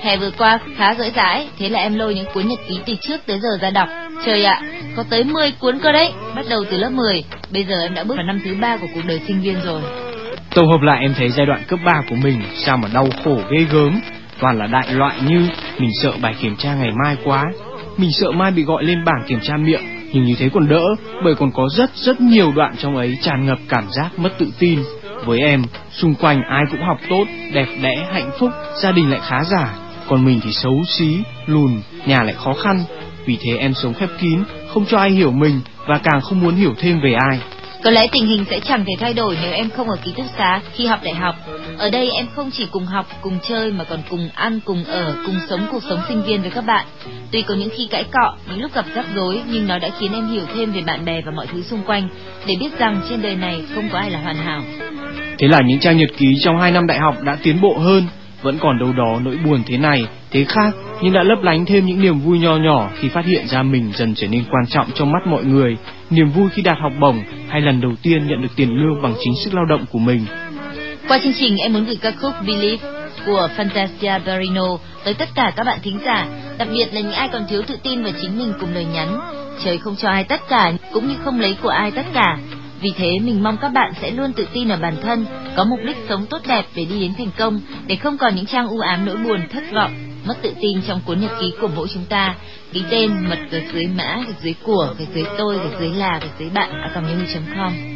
Hè 0.02 0.16
vừa 0.16 0.30
qua 0.38 0.58
khá 0.76 0.94
rỗi 0.94 1.10
dãi, 1.16 1.48
thế 1.58 1.68
là 1.68 1.80
em 1.80 1.94
lôi 1.94 2.14
những 2.14 2.26
cuốn 2.34 2.48
nhật 2.48 2.58
ký 2.68 2.78
từ 2.86 2.94
trước 3.00 3.16
tới 3.26 3.40
giờ 3.40 3.48
ra 3.60 3.70
đọc. 3.70 3.88
Trời 4.26 4.44
ạ, 4.44 4.62
có 4.96 5.04
tới 5.10 5.24
10 5.24 5.52
cuốn 5.52 5.78
cơ 5.78 5.92
đấy, 5.92 6.12
bắt 6.36 6.46
đầu 6.50 6.64
từ 6.70 6.76
lớp 6.76 6.90
10. 6.90 7.24
Bây 7.52 7.64
giờ 7.64 7.74
em 7.82 7.94
đã 7.94 8.04
bước 8.04 8.14
vào 8.16 8.26
năm 8.26 8.40
thứ 8.44 8.54
ba 8.60 8.76
của 8.76 8.86
cuộc 8.94 9.04
đời 9.06 9.20
sinh 9.26 9.40
viên 9.40 9.60
rồi. 9.64 9.80
Tổng 10.54 10.70
hợp 10.70 10.80
lại 10.82 11.00
em 11.00 11.14
thấy 11.18 11.28
giai 11.28 11.46
đoạn 11.46 11.62
cấp 11.68 11.78
3 11.84 12.02
của 12.08 12.16
mình 12.16 12.42
sao 12.54 12.76
mà 12.76 12.88
đau 12.94 13.08
khổ 13.24 13.38
ghê 13.50 13.66
gớm 13.72 14.00
Toàn 14.40 14.58
là 14.58 14.66
đại 14.66 14.92
loại 14.92 15.16
như 15.26 15.48
mình 15.78 15.90
sợ 16.02 16.12
bài 16.22 16.34
kiểm 16.40 16.56
tra 16.56 16.74
ngày 16.74 16.90
mai 17.04 17.16
quá 17.24 17.44
Mình 17.96 18.10
sợ 18.12 18.30
mai 18.30 18.50
bị 18.50 18.62
gọi 18.62 18.84
lên 18.84 19.04
bảng 19.04 19.24
kiểm 19.28 19.40
tra 19.40 19.56
miệng 19.56 19.93
nhưng 20.14 20.24
như 20.24 20.34
thế 20.38 20.48
còn 20.54 20.68
đỡ 20.68 20.82
bởi 21.24 21.34
còn 21.34 21.52
có 21.52 21.68
rất 21.76 21.90
rất 21.96 22.20
nhiều 22.20 22.52
đoạn 22.52 22.74
trong 22.78 22.96
ấy 22.96 23.18
tràn 23.22 23.46
ngập 23.46 23.58
cảm 23.68 23.84
giác 23.90 24.18
mất 24.18 24.38
tự 24.38 24.46
tin. 24.58 24.78
Với 25.24 25.38
em, 25.40 25.62
xung 25.90 26.14
quanh 26.14 26.40
ai 26.50 26.62
cũng 26.70 26.80
học 26.80 26.98
tốt, 27.08 27.24
đẹp 27.52 27.66
đẽ, 27.82 28.08
hạnh 28.12 28.30
phúc, 28.38 28.50
gia 28.82 28.92
đình 28.92 29.10
lại 29.10 29.20
khá 29.22 29.44
giả. 29.44 29.74
Còn 30.08 30.24
mình 30.24 30.40
thì 30.44 30.52
xấu 30.52 30.82
xí, 30.98 31.18
lùn, 31.46 31.70
nhà 32.06 32.22
lại 32.22 32.34
khó 32.34 32.52
khăn. 32.52 32.84
Vì 33.26 33.38
thế 33.40 33.56
em 33.56 33.74
sống 33.74 33.94
khép 33.94 34.08
kín, 34.20 34.42
không 34.68 34.86
cho 34.86 34.98
ai 34.98 35.10
hiểu 35.10 35.32
mình 35.32 35.60
và 35.86 35.98
càng 35.98 36.20
không 36.20 36.40
muốn 36.40 36.54
hiểu 36.54 36.74
thêm 36.78 37.00
về 37.00 37.12
ai. 37.30 37.40
Có 37.84 37.90
lẽ 37.90 38.06
tình 38.12 38.26
hình 38.26 38.44
sẽ 38.50 38.60
chẳng 38.60 38.84
thể 38.84 38.92
thay 39.00 39.14
đổi 39.14 39.38
nếu 39.42 39.52
em 39.52 39.70
không 39.70 39.90
ở 39.90 39.96
ký 40.04 40.12
túc 40.16 40.26
xá 40.38 40.60
khi 40.72 40.86
học 40.86 41.00
đại 41.04 41.14
học. 41.14 41.34
Ở 41.78 41.90
đây 41.90 42.10
em 42.10 42.26
không 42.34 42.50
chỉ 42.50 42.66
cùng 42.70 42.86
học, 42.86 43.06
cùng 43.20 43.38
chơi 43.48 43.72
mà 43.72 43.84
còn 43.84 44.00
cùng 44.10 44.28
ăn, 44.34 44.60
cùng 44.64 44.84
ở, 44.84 45.14
cùng 45.26 45.34
sống 45.48 45.60
cuộc 45.70 45.82
sống 45.88 45.98
sinh 46.08 46.22
viên 46.22 46.42
với 46.42 46.50
các 46.50 46.64
bạn. 46.66 46.86
Tuy 47.30 47.42
có 47.42 47.54
những 47.54 47.68
khi 47.76 47.86
cãi 47.90 48.04
cọ, 48.12 48.36
những 48.48 48.62
lúc 48.62 48.74
gặp 48.74 48.84
rắc 48.94 49.06
rối, 49.14 49.40
nhưng 49.52 49.66
nó 49.66 49.78
đã 49.78 49.88
khiến 50.00 50.12
em 50.12 50.26
hiểu 50.26 50.44
thêm 50.54 50.72
về 50.72 50.80
bạn 50.80 51.04
bè 51.04 51.20
và 51.26 51.32
mọi 51.36 51.46
thứ 51.46 51.62
xung 51.62 51.82
quanh, 51.86 52.08
để 52.46 52.54
biết 52.60 52.78
rằng 52.78 53.00
trên 53.08 53.22
đời 53.22 53.34
này 53.34 53.62
không 53.74 53.88
có 53.92 53.98
ai 53.98 54.10
là 54.10 54.20
hoàn 54.20 54.36
hảo. 54.36 54.62
Thế 55.38 55.48
là 55.48 55.58
những 55.66 55.80
trang 55.80 55.98
nhật 55.98 56.10
ký 56.16 56.26
trong 56.44 56.60
2 56.60 56.70
năm 56.70 56.86
đại 56.86 56.98
học 56.98 57.22
đã 57.22 57.36
tiến 57.42 57.60
bộ 57.60 57.78
hơn, 57.78 58.04
vẫn 58.42 58.58
còn 58.60 58.78
đâu 58.78 58.92
đó 58.92 59.20
nỗi 59.22 59.36
buồn 59.44 59.62
thế 59.66 59.76
này, 59.76 60.06
thế 60.34 60.44
khác, 60.44 60.74
nhưng 61.02 61.12
đã 61.12 61.22
lấp 61.22 61.38
lánh 61.42 61.66
thêm 61.66 61.86
những 61.86 62.02
niềm 62.02 62.18
vui 62.18 62.38
nho 62.38 62.56
nhỏ 62.56 62.90
khi 63.00 63.08
phát 63.08 63.24
hiện 63.26 63.46
ra 63.48 63.62
mình 63.62 63.92
dần 63.94 64.14
trở 64.14 64.26
nên 64.28 64.44
quan 64.50 64.66
trọng 64.68 64.90
trong 64.94 65.12
mắt 65.12 65.26
mọi 65.26 65.44
người, 65.44 65.76
niềm 66.10 66.30
vui 66.30 66.48
khi 66.52 66.62
đạt 66.62 66.76
học 66.82 66.92
bổng 67.00 67.22
hay 67.48 67.60
lần 67.60 67.80
đầu 67.80 67.92
tiên 68.02 68.26
nhận 68.26 68.42
được 68.42 68.48
tiền 68.56 68.68
lương 68.70 69.02
bằng 69.02 69.14
chính 69.24 69.32
sức 69.44 69.54
lao 69.54 69.64
động 69.64 69.84
của 69.92 69.98
mình. 69.98 70.26
Qua 71.08 71.18
chương 71.18 71.32
trình 71.38 71.56
em 71.58 71.72
muốn 71.72 71.84
gửi 71.84 71.96
ca 72.02 72.10
khúc 72.10 72.32
Believe 72.46 72.88
của 73.26 73.48
Fantasia 73.56 74.20
Barino 74.26 74.78
tới 75.04 75.14
tất 75.14 75.28
cả 75.34 75.52
các 75.56 75.64
bạn 75.64 75.78
thính 75.82 75.98
giả, 76.04 76.26
đặc 76.58 76.68
biệt 76.72 76.94
là 76.94 77.00
những 77.00 77.12
ai 77.12 77.28
còn 77.28 77.42
thiếu 77.48 77.62
tự 77.66 77.76
tin 77.82 78.02
vào 78.02 78.12
chính 78.22 78.38
mình 78.38 78.52
cùng 78.60 78.74
lời 78.74 78.84
nhắn. 78.84 79.20
Trời 79.64 79.78
không 79.78 79.96
cho 79.96 80.08
ai 80.08 80.24
tất 80.24 80.40
cả, 80.48 80.72
cũng 80.92 81.08
như 81.08 81.14
không 81.24 81.40
lấy 81.40 81.56
của 81.62 81.68
ai 81.68 81.90
tất 81.90 82.06
cả. 82.14 82.38
Vì 82.80 82.92
thế 82.96 83.18
mình 83.18 83.42
mong 83.42 83.56
các 83.56 83.68
bạn 83.68 83.92
sẽ 84.00 84.10
luôn 84.10 84.32
tự 84.32 84.46
tin 84.52 84.68
ở 84.68 84.76
bản 84.82 84.94
thân, 85.02 85.26
có 85.56 85.64
mục 85.64 85.78
đích 85.86 85.96
sống 86.08 86.26
tốt 86.30 86.38
đẹp 86.48 86.64
để 86.74 86.84
đi 86.84 87.00
đến 87.00 87.12
thành 87.18 87.30
công, 87.38 87.60
để 87.86 87.96
không 87.96 88.18
còn 88.18 88.34
những 88.34 88.46
trang 88.46 88.68
u 88.68 88.78
ám 88.78 89.06
nỗi 89.06 89.16
buồn 89.16 89.40
thất 89.52 89.64
vọng, 89.74 89.92
mất 90.24 90.34
tự 90.42 90.52
tin 90.60 90.82
trong 90.86 91.00
cuốn 91.06 91.20
nhật 91.20 91.30
ký 91.40 91.52
của 91.60 91.68
mỗi 91.76 91.88
chúng 91.94 92.04
ta. 92.04 92.36
Ký 92.72 92.82
tên 92.90 93.10
mật 93.28 93.38
gạch 93.50 93.72
dưới 93.72 93.86
mã, 93.86 94.16
gạch 94.26 94.42
dưới 94.42 94.54
của, 94.62 94.94
gạch 94.98 95.08
dưới 95.14 95.24
tôi, 95.38 95.58
gạch 95.58 95.80
dưới 95.80 95.90
là, 95.90 96.18
gạch 96.22 96.38
dưới 96.38 96.50
bạn 96.50 96.70
a 96.70 96.90
com 96.94 97.04
com 97.56 97.93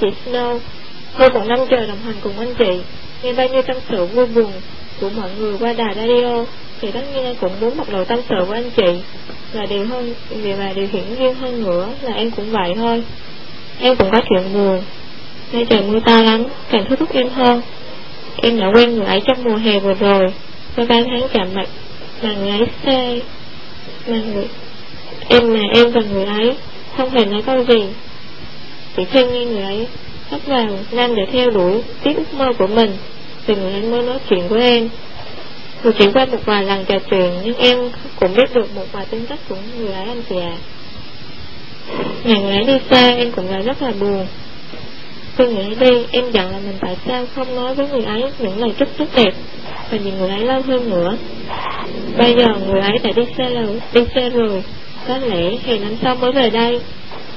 chị 0.00 0.06
Snow. 0.26 0.58
Tôi 1.18 1.30
còn 1.30 1.48
năm 1.48 1.58
trời 1.70 1.86
đồng 1.86 1.98
hành 2.04 2.14
cùng 2.22 2.38
anh 2.38 2.54
chị, 2.54 2.80
nghe 3.22 3.32
bao 3.32 3.48
nhiêu 3.48 3.62
tâm 3.62 3.76
sự 3.88 4.04
vui 4.04 4.26
buồn 4.26 4.52
của 5.00 5.10
mọi 5.16 5.30
người 5.38 5.56
qua 5.60 5.72
đài 5.72 5.94
radio, 5.94 6.44
thì 6.80 6.90
tất 6.90 7.00
nhiên 7.14 7.24
em 7.24 7.34
cũng 7.40 7.52
muốn 7.60 7.76
bộc 7.76 7.92
lộ 7.92 8.04
tâm 8.04 8.18
sự 8.28 8.44
của 8.46 8.52
anh 8.52 8.70
chị. 8.76 9.00
Và 9.52 9.66
điều 9.70 9.86
hơn, 9.86 10.14
điều 10.44 10.56
mà 10.56 10.72
điều 10.74 10.86
hiển 10.92 11.04
nhiên 11.18 11.34
hơn 11.34 11.64
nữa 11.64 11.88
là 12.02 12.12
em 12.12 12.30
cũng 12.30 12.50
vậy 12.50 12.72
thôi. 12.76 13.02
Em 13.80 13.96
cũng 13.96 14.10
có 14.12 14.20
chuyện 14.28 14.54
buồn. 14.54 14.82
Nay 15.52 15.66
trời 15.70 15.82
mưa 15.82 15.98
to 16.06 16.22
lắm, 16.22 16.44
càng 16.70 16.84
thúc 16.88 16.98
thúc 16.98 17.12
em 17.12 17.28
hơn. 17.28 17.62
Em 18.42 18.60
đã 18.60 18.66
quen 18.74 18.94
người 18.94 19.06
ấy 19.06 19.20
trong 19.26 19.44
mùa 19.44 19.56
hè 19.56 19.78
vừa 19.78 19.94
rồi, 19.94 20.22
sau 20.76 20.86
ba 20.88 20.96
tháng 21.06 21.28
chạm 21.32 21.48
mặt 21.54 21.68
mà 22.22 22.34
người 22.34 22.50
ấy 22.50 22.66
xe 22.86 23.18
mà 24.06 24.20
người 24.34 24.46
em 25.28 25.54
mà 25.54 25.60
em 25.74 25.90
và 25.92 26.00
người 26.12 26.24
ấy 26.24 26.56
không 26.96 27.10
hề 27.10 27.24
nói 27.24 27.42
câu 27.46 27.64
gì 27.64 27.82
sự 28.96 29.04
khuyên 29.12 29.32
nghe 29.32 29.44
người 29.44 29.62
ấy. 29.62 29.86
Bắt 30.30 30.46
vào 30.46 30.66
nam 30.92 31.14
để 31.14 31.22
theo 31.32 31.50
đuổi 31.50 31.82
tiếp 32.02 32.12
ước 32.16 32.34
mơ 32.38 32.52
của 32.58 32.66
mình. 32.66 32.90
Thì 33.46 33.54
người 33.54 33.72
ấy 33.72 33.82
mới 33.82 34.02
nói 34.02 34.18
chuyện 34.30 34.48
với 34.48 34.62
em. 34.62 34.88
Dù 35.84 35.92
chuyển 35.92 36.12
qua 36.12 36.24
một 36.24 36.38
vài 36.44 36.64
lần 36.64 36.84
trò 36.84 36.98
chuyện, 37.10 37.30
nhưng 37.44 37.58
em 37.58 37.78
cũng 38.20 38.34
biết 38.36 38.54
được 38.54 38.74
một 38.74 38.84
vài 38.92 39.06
tính 39.10 39.26
cách 39.28 39.38
của 39.48 39.56
người 39.78 39.92
ấy 39.92 40.04
anh 40.04 40.22
chị 40.28 40.36
ạ. 40.40 40.56
Ngày 42.24 42.42
người 42.42 42.52
ấy 42.52 42.64
đi 42.64 42.78
xa, 42.90 43.14
em 43.14 43.32
cũng 43.32 43.50
là 43.50 43.58
rất 43.58 43.82
là 43.82 43.92
buồn. 44.00 44.26
Khi 45.36 45.44
người 45.44 45.64
ấy 45.64 45.74
đi, 45.80 46.04
em 46.10 46.30
giận 46.30 46.50
là 46.50 46.58
mình 46.58 46.76
tại 46.80 46.96
sao 47.06 47.24
không 47.34 47.54
nói 47.54 47.74
với 47.74 47.88
người 47.88 48.04
ấy 48.04 48.22
những 48.38 48.58
lời 48.58 48.70
chúc 48.78 48.88
tốt 48.98 49.04
đẹp 49.16 49.34
và 49.90 49.98
nhìn 49.98 50.18
người 50.18 50.28
ấy 50.28 50.40
lâu 50.40 50.60
hơn 50.66 50.90
nữa. 50.90 51.16
Bây 52.18 52.34
giờ 52.38 52.46
người 52.66 52.80
ấy 52.80 52.98
đã 53.02 53.10
đi 53.16 53.22
xe 53.38 53.50
rồi, 53.54 53.80
đi 53.92 54.00
xe 54.14 54.30
rồi. 54.30 54.62
Có 55.08 55.18
lẽ 55.18 55.50
hè 55.66 55.78
năm 55.78 55.96
sau 56.02 56.16
mới 56.16 56.32
về 56.32 56.50
đây 56.50 56.80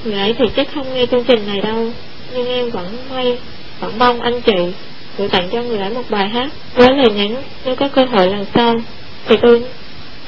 người 0.04 0.18
ấy 0.18 0.34
thì 0.38 0.44
chắc 0.56 0.68
không 0.74 0.94
nghe 0.94 1.06
chương 1.06 1.24
trình 1.24 1.46
này 1.46 1.60
đâu. 1.60 1.92
Nhưng 2.34 2.46
em 2.46 2.70
vẫn 2.70 2.96
may 3.10 3.38
vẫn 3.80 3.98
mong 3.98 4.20
anh 4.20 4.40
chị 4.40 4.72
gửi 5.18 5.28
tặng 5.28 5.48
cho 5.52 5.62
người 5.62 5.78
ấy 5.78 5.90
một 5.90 6.10
bài 6.10 6.28
hát 6.28 6.48
với 6.74 6.88
lời 6.96 7.12
nhắn 7.14 7.42
nếu 7.64 7.76
có 7.76 7.88
cơ 7.88 8.04
hội 8.04 8.26
lần 8.26 8.44
sau 8.54 8.74
thì 9.28 9.36
tôi 9.42 9.64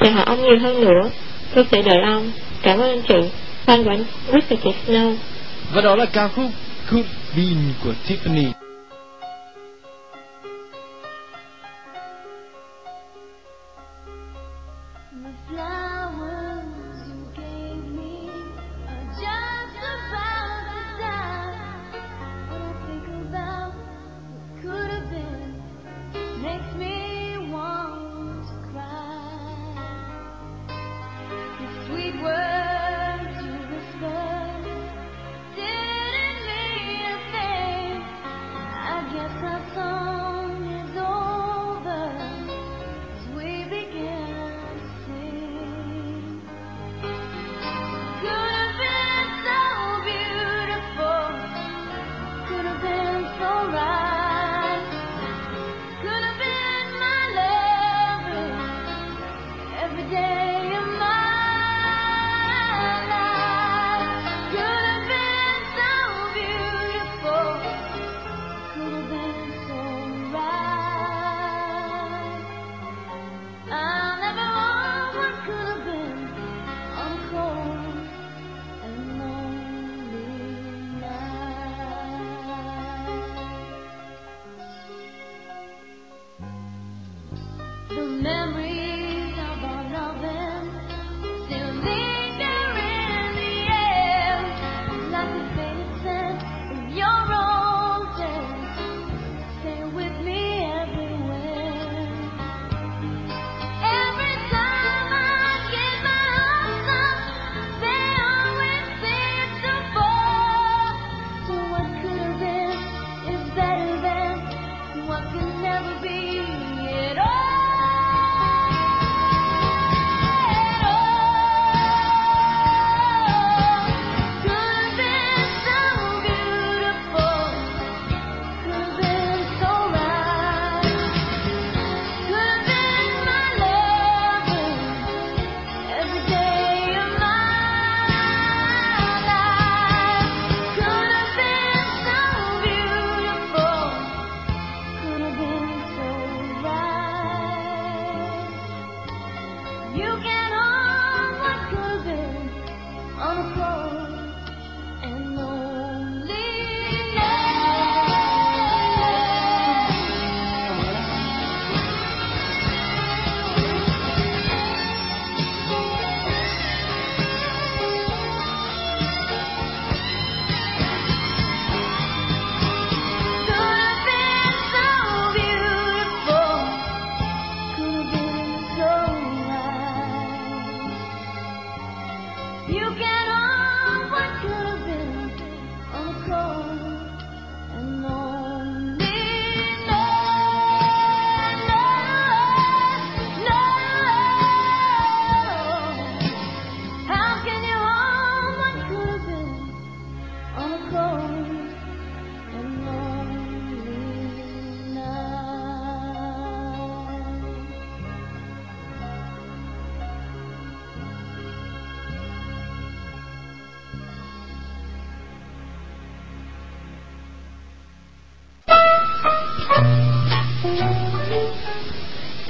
sẽ 0.00 0.10
hỏi 0.10 0.24
ông 0.26 0.42
nhiều 0.42 0.58
hơn 0.62 0.80
nữa. 0.80 1.10
Tôi 1.54 1.66
sẽ 1.72 1.82
đợi 1.82 1.98
ông. 2.12 2.32
Cảm 2.62 2.78
ơn 2.78 2.90
anh 2.90 3.02
chị. 3.08 3.28
Phan 3.66 3.84
của 3.84 3.90
anh 3.90 4.04
Rick 4.32 4.50
và 4.50 4.56
chị 4.64 4.70
Snow. 4.86 5.14
Và 5.74 5.82
đó 5.82 5.96
là 5.96 6.06
ca 6.06 6.28
khúc 6.28 6.50
Could 6.90 7.06
Be 7.36 7.44
của 7.84 7.92
Tiffany. 8.08 8.61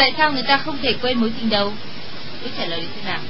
Tại 0.03 0.15
sao 0.19 0.33
người 0.33 0.43
ta 0.43 0.57
không 0.59 0.79
thể 0.83 0.95
quên 1.03 1.19
mối 1.19 1.33
tình 1.41 1.51
đầu? 1.51 1.73
Cứ 2.43 2.51
trả 2.59 2.67
lời 2.67 2.81
đi 2.81 2.87
xem 2.95 3.05
nào. 3.05 3.21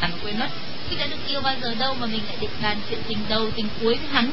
Mà 0.00 0.08
quên 0.24 0.38
mất, 0.38 0.48
khi 0.90 0.96
đã 0.96 1.06
được 1.06 1.16
yêu 1.28 1.40
bao 1.40 1.54
giờ 1.62 1.74
đâu 1.74 1.94
mà 2.00 2.06
mình 2.06 2.20
lại 2.26 2.36
định 2.40 2.50
bàn 2.62 2.76
chuyện 2.90 2.98
tình 3.08 3.18
đầu 3.28 3.50
tình 3.50 3.66
cuối 3.80 3.94
với 3.94 4.08
hắn. 4.12 4.30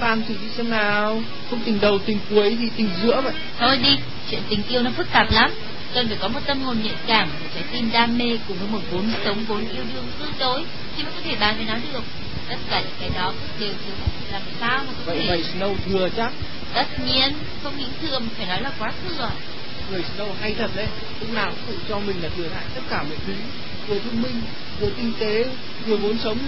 bàn 0.00 0.22
thử 0.28 0.34
đi 0.42 0.48
xem 0.56 0.70
nào. 0.70 1.22
Không 1.50 1.60
tình 1.64 1.80
đầu 1.80 1.98
tình 1.98 2.18
cuối 2.30 2.56
thì 2.60 2.70
tình 2.76 2.88
giữa 3.02 3.20
vậy. 3.20 3.32
Thôi 3.58 3.78
đi 3.82 3.96
chuyện 4.30 4.40
tình 4.48 4.62
yêu 4.68 4.82
nó 4.82 4.90
phức 4.90 5.12
tạp 5.12 5.32
lắm. 5.32 5.50
Cần 5.94 6.08
phải 6.08 6.16
có 6.20 6.28
một 6.28 6.40
tâm 6.46 6.62
hồn 6.62 6.76
nhạy 6.82 6.94
cảm 7.06 7.28
một 7.28 7.48
trái 7.54 7.64
tim 7.72 7.90
đam 7.92 8.18
mê 8.18 8.38
cùng 8.48 8.56
với 8.58 8.68
một 8.68 8.80
vốn 8.90 9.10
sống 9.24 9.44
vốn 9.48 9.60
yêu 9.60 9.84
đương 9.94 10.06
tương 10.18 10.32
đối 10.38 10.64
thì 10.96 11.02
mới 11.02 11.12
có 11.12 11.20
thể 11.24 11.36
bàn 11.40 11.56
về 11.58 11.64
nó 11.64 11.74
được. 11.92 12.04
Tất 12.48 12.56
cả 12.70 12.80
những 12.80 12.96
cái 13.00 13.10
đó 13.14 13.32
đều 13.60 13.72
thiếu 13.84 13.94
làm 14.32 14.42
sao 14.60 14.78
mà 14.78 14.92
có 14.96 15.02
vậy 15.06 15.18
thể. 15.18 15.26
vậy 15.28 15.44
Snow 15.54 15.74
thừa 15.86 16.08
chắc. 16.16 16.32
Tất 16.74 16.86
nhiên 17.06 17.32
không 17.62 17.72
những 17.78 17.90
thừa 18.02 18.18
mà 18.18 18.26
phải 18.36 18.46
nói 18.46 18.62
là 18.62 18.70
quá 18.78 18.92
thừa 19.08 19.30
người 19.90 20.02
Snow 20.16 20.32
hay 20.40 20.54
thật 20.58 20.70
đấy 20.76 20.86
lúc 21.20 21.32
nào 21.32 21.50
cũng 21.50 21.58
tự 21.66 21.78
cho 21.88 21.98
mình 21.98 22.16
là 22.22 22.28
thừa 22.36 22.48
hại 22.54 22.64
tất 22.74 22.80
cả 22.90 23.02
mọi 23.02 23.16
thứ. 23.26 23.32
Vừa 23.88 23.98
thông 23.98 24.22
minh 24.22 24.42
vừa 24.80 24.90
kinh 24.96 25.12
tế 25.18 25.44
vừa 25.86 25.96
vốn 25.96 26.18
sống. 26.18 26.38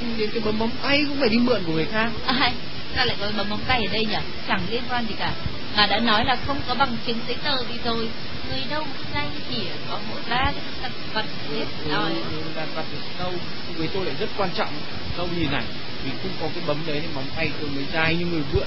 Nhưng 0.00 0.18
đến 0.18 0.30
cái 0.30 0.42
bấm 0.44 0.58
móng 0.58 0.70
tay 0.82 1.04
cũng 1.08 1.20
phải 1.20 1.28
đi 1.28 1.38
mượn 1.38 1.62
của 1.66 1.72
người 1.72 1.86
khác. 1.92 2.10
Ai 2.26 2.52
ta 2.96 3.04
lại 3.04 3.16
có 3.20 3.30
bấm 3.36 3.48
móng 3.48 3.60
tay 3.66 3.82
ở 3.88 3.92
đây 3.92 4.06
nhỉ? 4.06 4.18
Chẳng 4.48 4.60
liên 4.70 4.82
quan 4.88 5.06
gì 5.08 5.14
cả. 5.18 5.32
Mà 5.76 5.86
đã 5.86 5.98
nói 5.98 6.24
là 6.24 6.36
không 6.46 6.60
có 6.68 6.74
bằng 6.74 6.96
chứng 7.06 7.18
giấy 7.26 7.36
tờ 7.44 7.58
gì 7.58 7.74
rồi 7.84 8.08
người 8.50 8.60
đâu 8.70 8.84
danh 9.14 9.30
chỉ 9.50 9.56
có 9.90 9.98
mỗi 10.10 10.20
ba 10.30 10.52
cái 10.82 10.90
vật 11.14 11.24
hết 11.54 11.64
rồi. 11.88 12.10
Đàn 12.56 12.68
vật 12.74 12.84
thì 12.92 12.98
Snow 13.18 13.32
với 13.76 13.88
tôi 13.94 14.04
lại 14.04 14.14
rất 14.20 14.28
quan 14.36 14.50
trọng. 14.56 14.68
Snow 15.16 15.26
nhìn 15.38 15.50
này 15.52 15.64
vì 16.04 16.10
không 16.22 16.32
có 16.40 16.48
cái 16.54 16.64
bấm 16.66 16.76
đấy 16.86 17.00
nên 17.02 17.10
móng 17.14 17.28
tay 17.36 17.50
tôi 17.60 17.70
mới 17.70 17.84
dai 17.92 18.14
như 18.14 18.26
người 18.26 18.42
vượn 18.52 18.66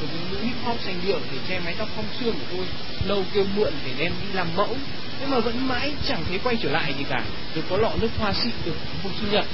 của 0.00 0.06
những 0.12 0.30
nữ 0.30 0.38
hip 0.44 0.56
hop 0.64 0.76
xanh 0.84 1.00
điệu 1.06 1.20
để 1.32 1.38
che 1.48 1.60
mái 1.64 1.74
tóc 1.78 1.88
phong 1.96 2.04
xương 2.20 2.34
của 2.34 2.56
tôi 2.56 2.66
lâu 3.04 3.24
kêu 3.34 3.44
mượn 3.56 3.72
để 3.86 3.92
đem 3.98 4.12
đi 4.22 4.28
làm 4.32 4.46
mẫu. 4.56 4.76
Thế 5.20 5.26
mà 5.26 5.38
vẫn 5.38 5.68
mãi 5.68 5.92
chẳng 6.08 6.24
thấy 6.28 6.38
quay 6.44 6.56
trở 6.62 6.70
lại 6.70 6.94
gì 6.98 7.04
cả. 7.08 7.24
Rồi 7.54 7.64
có 7.70 7.76
lọ 7.76 7.90
nước 8.00 8.10
hoa 8.18 8.32
xịn 8.32 8.52
được 8.64 8.76
hôm 9.02 9.12
sinh 9.20 9.30
nhật. 9.30 9.44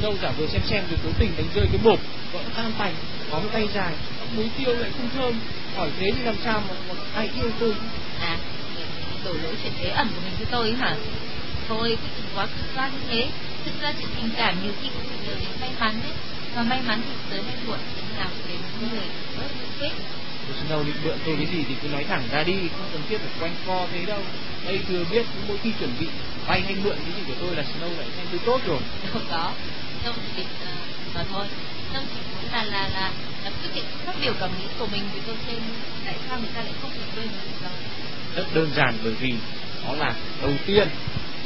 Snow 0.00 0.14
giả 0.22 0.32
vờ 0.38 0.46
xem 0.46 0.62
xem 0.66 0.84
rồi 0.90 0.98
cố 1.04 1.10
tình 1.18 1.30
đánh 1.36 1.46
rơi 1.54 1.66
cái 1.72 1.80
bột. 1.84 1.98
Vỡ 2.32 2.40
tan 2.56 2.72
tành 2.78 2.94
có 3.30 3.40
cái 3.40 3.48
tay 3.52 3.68
dài 3.74 3.92
muối 4.36 4.50
tiêu 4.58 4.74
lại 4.74 4.90
không 4.96 5.08
thơm. 5.14 5.40
Hỏi 5.76 5.90
thế 5.98 6.10
thì 6.16 6.22
làm 6.22 6.34
sao 6.44 6.62
mà, 6.68 6.74
mà 6.88 6.94
ai 7.14 7.30
yêu 7.36 7.50
tôi? 7.60 7.74
À 8.20 8.38
đổ 9.24 9.32
lỗi 9.32 9.54
chuyện 9.62 9.72
thế 9.80 9.88
ẩn 9.88 10.08
của 10.08 10.20
mình 10.24 10.34
cho 10.38 10.44
tôi 10.50 10.72
hả? 10.72 10.96
Thôi 11.68 11.98
cứ 12.02 12.08
đừng 12.16 12.26
quá 12.34 12.46
cực 12.46 12.76
đoan 12.76 12.92
như 12.92 12.98
thế. 13.10 13.28
Thực 13.64 13.82
ra 13.82 13.92
chuyện 13.98 14.10
tình 14.16 14.30
cảm 14.36 14.62
nhiều 14.62 14.72
khi 14.82 14.88
cũng 14.94 15.04
phải 15.08 15.18
nhờ 15.26 15.34
đến 15.40 15.48
may 15.60 15.70
mắn 15.80 16.00
đấy. 16.02 16.12
Và 16.54 16.62
may 16.62 16.80
mắn 16.86 17.02
thì 17.06 17.14
tới 17.30 17.42
hay 17.42 17.56
muộn 17.66 17.78
thế 17.96 18.02
nào 18.18 18.28
đến 18.48 18.58
người. 18.80 19.08
rất 19.40 19.67
Cô 19.80 20.54
Snow 20.60 20.84
định 20.84 20.96
mượn 21.04 21.18
tôi 21.26 21.36
cái 21.36 21.46
gì 21.46 21.64
thì 21.68 21.74
cứ 21.82 21.88
nói 21.88 22.04
thẳng 22.08 22.22
ra 22.32 22.42
đi 22.42 22.52
không 22.52 22.88
cần 22.92 23.02
thiết 23.08 23.18
phải 23.18 23.30
quanh 23.40 23.54
co 23.66 23.86
thế 23.92 24.04
đâu. 24.04 24.22
Đây 24.66 24.80
thừa 24.88 25.04
biết 25.10 25.26
mỗi 25.48 25.58
khi 25.62 25.72
chuẩn 25.78 25.90
bị 26.00 26.06
vay 26.46 26.60
hay 26.60 26.74
mượn 26.84 26.96
cái 26.96 27.12
gì 27.16 27.22
của 27.26 27.34
tôi 27.40 27.56
là 27.56 27.62
Snow 27.62 27.98
lại 27.98 28.06
xem 28.16 28.26
tôi 28.30 28.40
tốt 28.46 28.60
rồi. 28.66 28.80
Đâu 29.14 29.22
có. 29.30 29.52
Đâu 30.04 30.14
chỉ 30.16 30.32
định 30.36 30.46
à, 30.66 30.72
mà 31.14 31.24
thôi. 31.32 31.46
Đâu 31.94 32.02
chỉ 32.14 32.20
muốn 32.34 32.52
là 32.52 32.64
là 32.64 32.88
là 32.88 33.10
là 33.44 33.50
quyết 33.50 33.70
định 33.74 33.84
phát 34.06 34.14
biểu 34.22 34.32
cảm 34.40 34.50
nghĩ 34.58 34.64
của 34.78 34.86
mình 34.86 35.02
với 35.12 35.20
câu 35.26 35.34
trên 35.46 35.58
tại 36.04 36.14
sao 36.28 36.38
người 36.38 36.50
ta 36.54 36.62
lại 36.62 36.72
không 36.82 36.90
thể 36.90 37.00
quên 37.16 37.28
được 37.28 37.62
đó 37.62 37.70
rất 38.36 38.54
đơn 38.54 38.70
giản 38.76 38.94
bởi 39.04 39.12
vì 39.12 39.34
nó 39.86 39.92
là 39.92 40.14
đầu 40.42 40.52
tiên. 40.66 40.88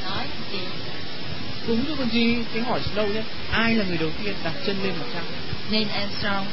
Nói 0.04 0.24
thì 0.52 0.58
đúng 1.66 1.84
chứ 1.84 1.94
còn 1.98 2.10
gì 2.10 2.36
thế 2.54 2.60
hỏi 2.60 2.80
Snow 2.94 3.14
nhé 3.14 3.22
ai 3.50 3.74
là 3.74 3.84
người 3.84 3.98
đầu 3.98 4.10
tiên 4.24 4.34
đặt 4.44 4.52
chân 4.66 4.76
lên 4.82 4.92
mặt 5.00 5.06
trăng? 5.14 5.24
Nên 5.70 5.88
Armstrong. 5.88 6.46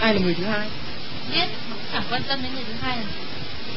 Ai 0.00 0.14
là 0.14 0.20
người 0.20 0.34
thứ 0.34 0.44
hai 0.44 0.68
biết 1.32 1.48
chẳng 1.92 2.02
quan 2.10 2.22
tâm 2.28 2.42
đến 2.42 2.52
người 2.54 2.64
thứ 2.64 2.72
hai 2.80 2.96
là 2.96 3.04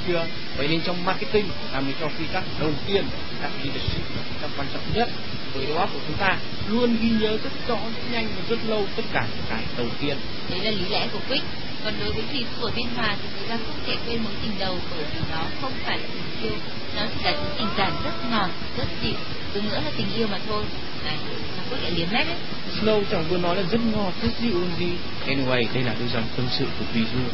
chưa. 0.07 0.25
Vậy 0.57 0.67
nên 0.67 0.81
trong 0.81 1.05
marketing 1.05 1.45
là 1.73 1.79
mình 1.79 1.95
cho 1.99 2.07
quy 2.07 2.25
tắc 2.33 2.43
đầu 2.59 2.71
tiên 2.87 3.05
đặt 3.41 3.51
leadership 3.63 4.15
là 4.15 4.21
quy 4.29 4.35
tắc 4.41 4.49
quan 4.57 4.67
trọng 4.73 4.83
nhất 4.93 5.09
với 5.53 5.75
óc 5.75 5.89
của 5.93 5.99
chúng 6.07 6.17
ta. 6.17 6.37
Luôn 6.69 6.97
ghi 7.01 7.09
nhớ 7.09 7.37
rất 7.43 7.51
rõ 7.67 7.75
rất 7.75 8.11
nhanh 8.11 8.27
và 8.35 8.41
rất 8.49 8.59
lâu 8.67 8.87
tất 8.95 9.03
cả 9.13 9.27
những 9.29 9.45
cái 9.49 9.63
đầu 9.77 9.87
tiên. 10.01 10.17
Đấy 10.49 10.59
là 10.59 10.71
lý 10.71 10.89
lẽ 10.89 11.07
của 11.13 11.19
Quick. 11.29 11.45
Còn 11.83 11.93
đối 11.99 12.11
với 12.11 12.23
thủy 12.31 12.45
của 12.61 12.71
biên 12.75 12.85
hòa 12.95 13.15
thì 13.21 13.27
người 13.39 13.47
ta 13.49 13.57
không 13.65 13.79
thể 13.87 13.95
quên 14.07 14.23
mối 14.23 14.33
tình 14.41 14.51
đầu 14.59 14.79
bởi 14.95 15.05
vì 15.13 15.19
nó 15.31 15.43
không 15.61 15.71
phải 15.85 15.97
là 15.97 16.07
tình 16.13 16.49
yêu. 16.49 16.59
Nó 16.95 17.01
chỉ 17.15 17.23
là 17.23 17.31
những 17.31 17.53
tình 17.57 17.67
cảm 17.77 17.91
rất 18.03 18.13
ngọt 18.31 18.49
rất 18.77 18.87
dịu. 19.03 19.19
Từ 19.53 19.61
nữa 19.61 19.81
là 19.85 19.91
tình 19.97 20.07
yêu 20.15 20.27
mà 20.31 20.37
thôi. 20.47 20.63
Này 21.05 21.17
mà 21.57 21.63
Quick 21.69 21.83
lại 21.83 21.91
liếm 21.91 22.07
mép 22.11 22.27
đấy 22.27 22.37
Snow 22.81 23.03
chẳng 23.11 23.25
vừa 23.29 23.37
nói 23.37 23.55
là 23.55 23.63
rất 23.71 23.79
ngọt 23.95 24.13
rất 24.23 24.29
dịu 24.41 24.61
làm 24.61 24.79
gì 24.79 24.91
anyway 25.27 25.65
đây 25.73 25.83
là 25.83 25.95
đôi 25.99 26.07
dòng 26.13 26.23
tâm 26.37 26.45
sự 26.51 26.65
của 26.79 26.85
Thùy 26.93 27.03
Dương 27.13 27.29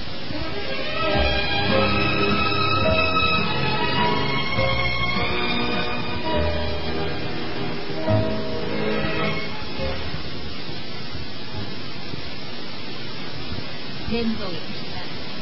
đêm 14.16 14.36
rồi. 14.40 14.54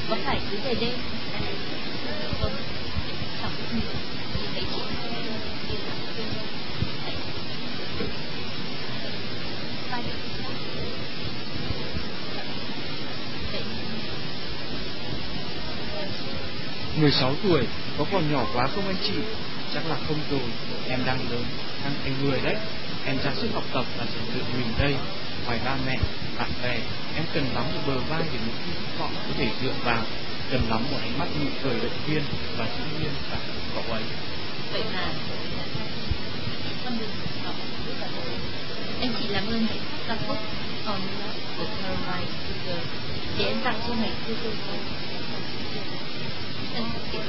Có 0.10 0.16
phải 0.26 0.40
cứ 0.52 0.58
về 0.66 0.74
đêm? 0.82 0.94
Không. 2.42 2.52
Chẳng 3.42 3.52
biết 3.58 3.66
nữa 3.74 3.94
thì 4.34 4.48
thấy 4.54 4.64
chị 4.76 4.82
như 5.04 5.78
là 5.78 5.94
quên 6.18 6.28
Hãy 7.04 7.16
ba 9.92 9.98
đứa 9.98 10.14
Vậy 16.93 16.93
16 17.04 17.36
tuổi, 17.44 17.68
có 17.98 18.06
còn 18.12 18.32
nhỏ 18.32 18.46
quá 18.54 18.68
không 18.76 18.88
anh 18.88 18.96
chị? 19.04 19.14
Chắc 19.74 19.88
là 19.90 19.96
không 20.08 20.18
rồi, 20.32 20.50
em 20.90 21.00
đang 21.06 21.20
lớn, 21.30 21.46
đang 21.84 21.94
thành 22.04 22.14
người 22.24 22.40
đấy. 22.44 22.56
Em 23.06 23.18
ra 23.24 23.32
sức 23.36 23.48
học 23.54 23.64
tập 23.74 23.86
và 23.98 24.06
rèn 24.14 24.24
luyện 24.34 24.46
mình 24.58 24.74
đây. 24.80 24.96
Ngoài 25.46 25.60
ba 25.66 25.76
mẹ, 25.86 25.98
bạn 26.38 26.50
bè, 26.64 26.80
em 27.16 27.26
cần 27.34 27.46
lắm 27.54 27.64
một 27.74 27.82
bờ 27.88 27.98
vai 28.10 28.24
để 28.34 28.40
mỗi 28.48 28.56
họ 29.00 29.08
có 29.28 29.34
thể 29.38 29.48
dựa 29.62 29.74
vào. 29.84 30.04
Cần 30.52 30.62
lắm 30.70 30.84
một 30.92 30.98
ánh 31.02 31.20
mắt 31.20 31.28
nụ 31.40 31.50
cười 31.64 31.80
động 31.80 32.00
viên 32.08 32.22
và 32.58 32.66
dĩ 32.66 32.84
nhiên 33.00 33.12
cả 33.32 33.38
cậu 33.76 33.94
ấy. 33.94 34.04
Vậy 34.74 34.84
mà 34.94 35.08
con 36.86 37.00
đường 37.00 37.10
học 37.46 37.56
rất 37.88 37.94
là 38.00 38.08
lớn 38.08 38.40
anh 39.02 39.14
chị 39.20 39.28
làm 39.28 39.48
ơn 39.48 39.66
hãy 39.70 39.78
phát 39.80 39.98
ca 40.08 40.18
khúc 40.28 40.38
còn 40.86 41.00
nữa 41.02 41.32
của 41.58 41.66
Caroline 41.82 42.32
Sugar 42.48 42.86
để 43.38 43.46
em 43.46 43.58
tặng 43.64 43.80
cho 43.88 43.94
ngày 43.94 44.12
xưa 44.28 44.34
tôi 44.44 44.54
thôi 46.78 46.86
thực 46.94 47.12
hiện. 47.12 47.26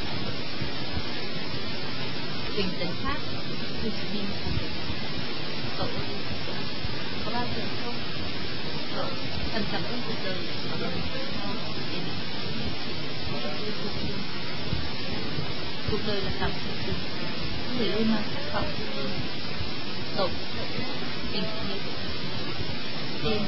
Bình 2.56 2.68
Tấn 2.78 2.88
pháp 3.04 3.18
Hồ 3.82 3.88
Chí 3.90 4.18
Minh 4.18 4.24
Hà 4.44 4.50
cậu 5.78 5.86
có 7.24 7.30
bao 7.32 7.46
giờ 7.56 7.62
không? 7.84 7.94
Cậu 8.96 9.06
cần 9.52 9.62
cảm 9.72 9.82
ơn 9.84 10.00
cuộc 10.08 10.14
đời 10.24 10.36
của 10.70 10.76
mình 10.80 10.90
đến. 11.92 12.02
Cuộc 15.90 15.98
đời 16.06 16.20
là 16.20 16.30
cảm 16.40 16.50
xúc 16.50 16.74
của 16.86 17.78
người 17.78 17.88
luôn 17.88 18.10
mang 18.10 18.22
khát 18.34 18.54
vọng 18.54 18.68
hơn 18.96 19.10
cậu 20.16 20.30
tình 21.32 21.42
yêu 21.42 21.78
tên 23.24 23.42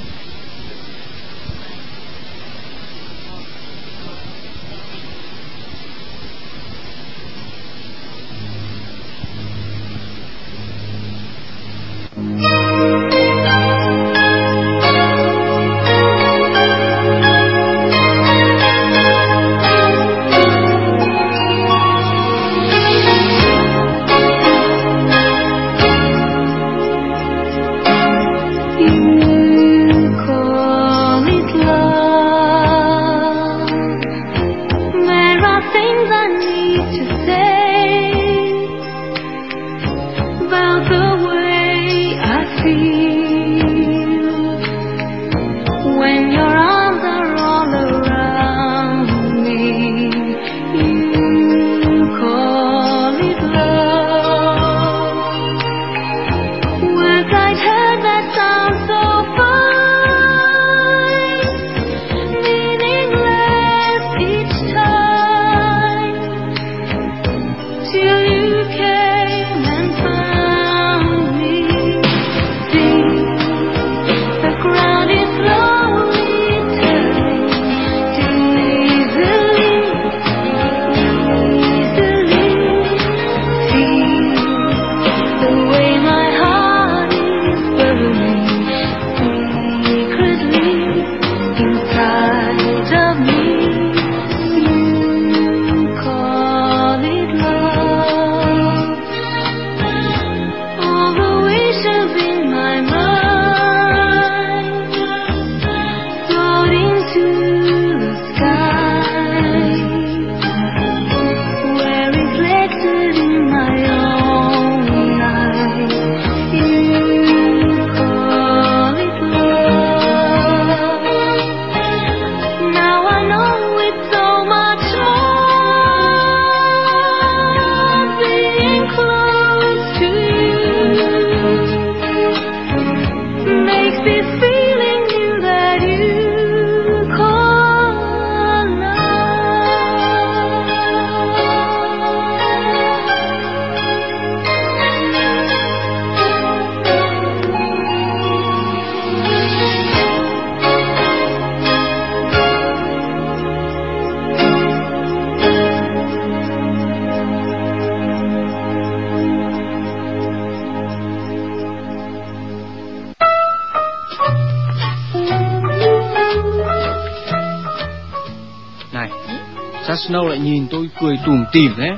Snow 170.09 170.29
lại 170.29 170.38
nhìn 170.38 170.66
tôi 170.71 170.88
cười 171.01 171.19
tủm 171.27 171.45
tỉm 171.53 171.75
đấy. 171.79 171.90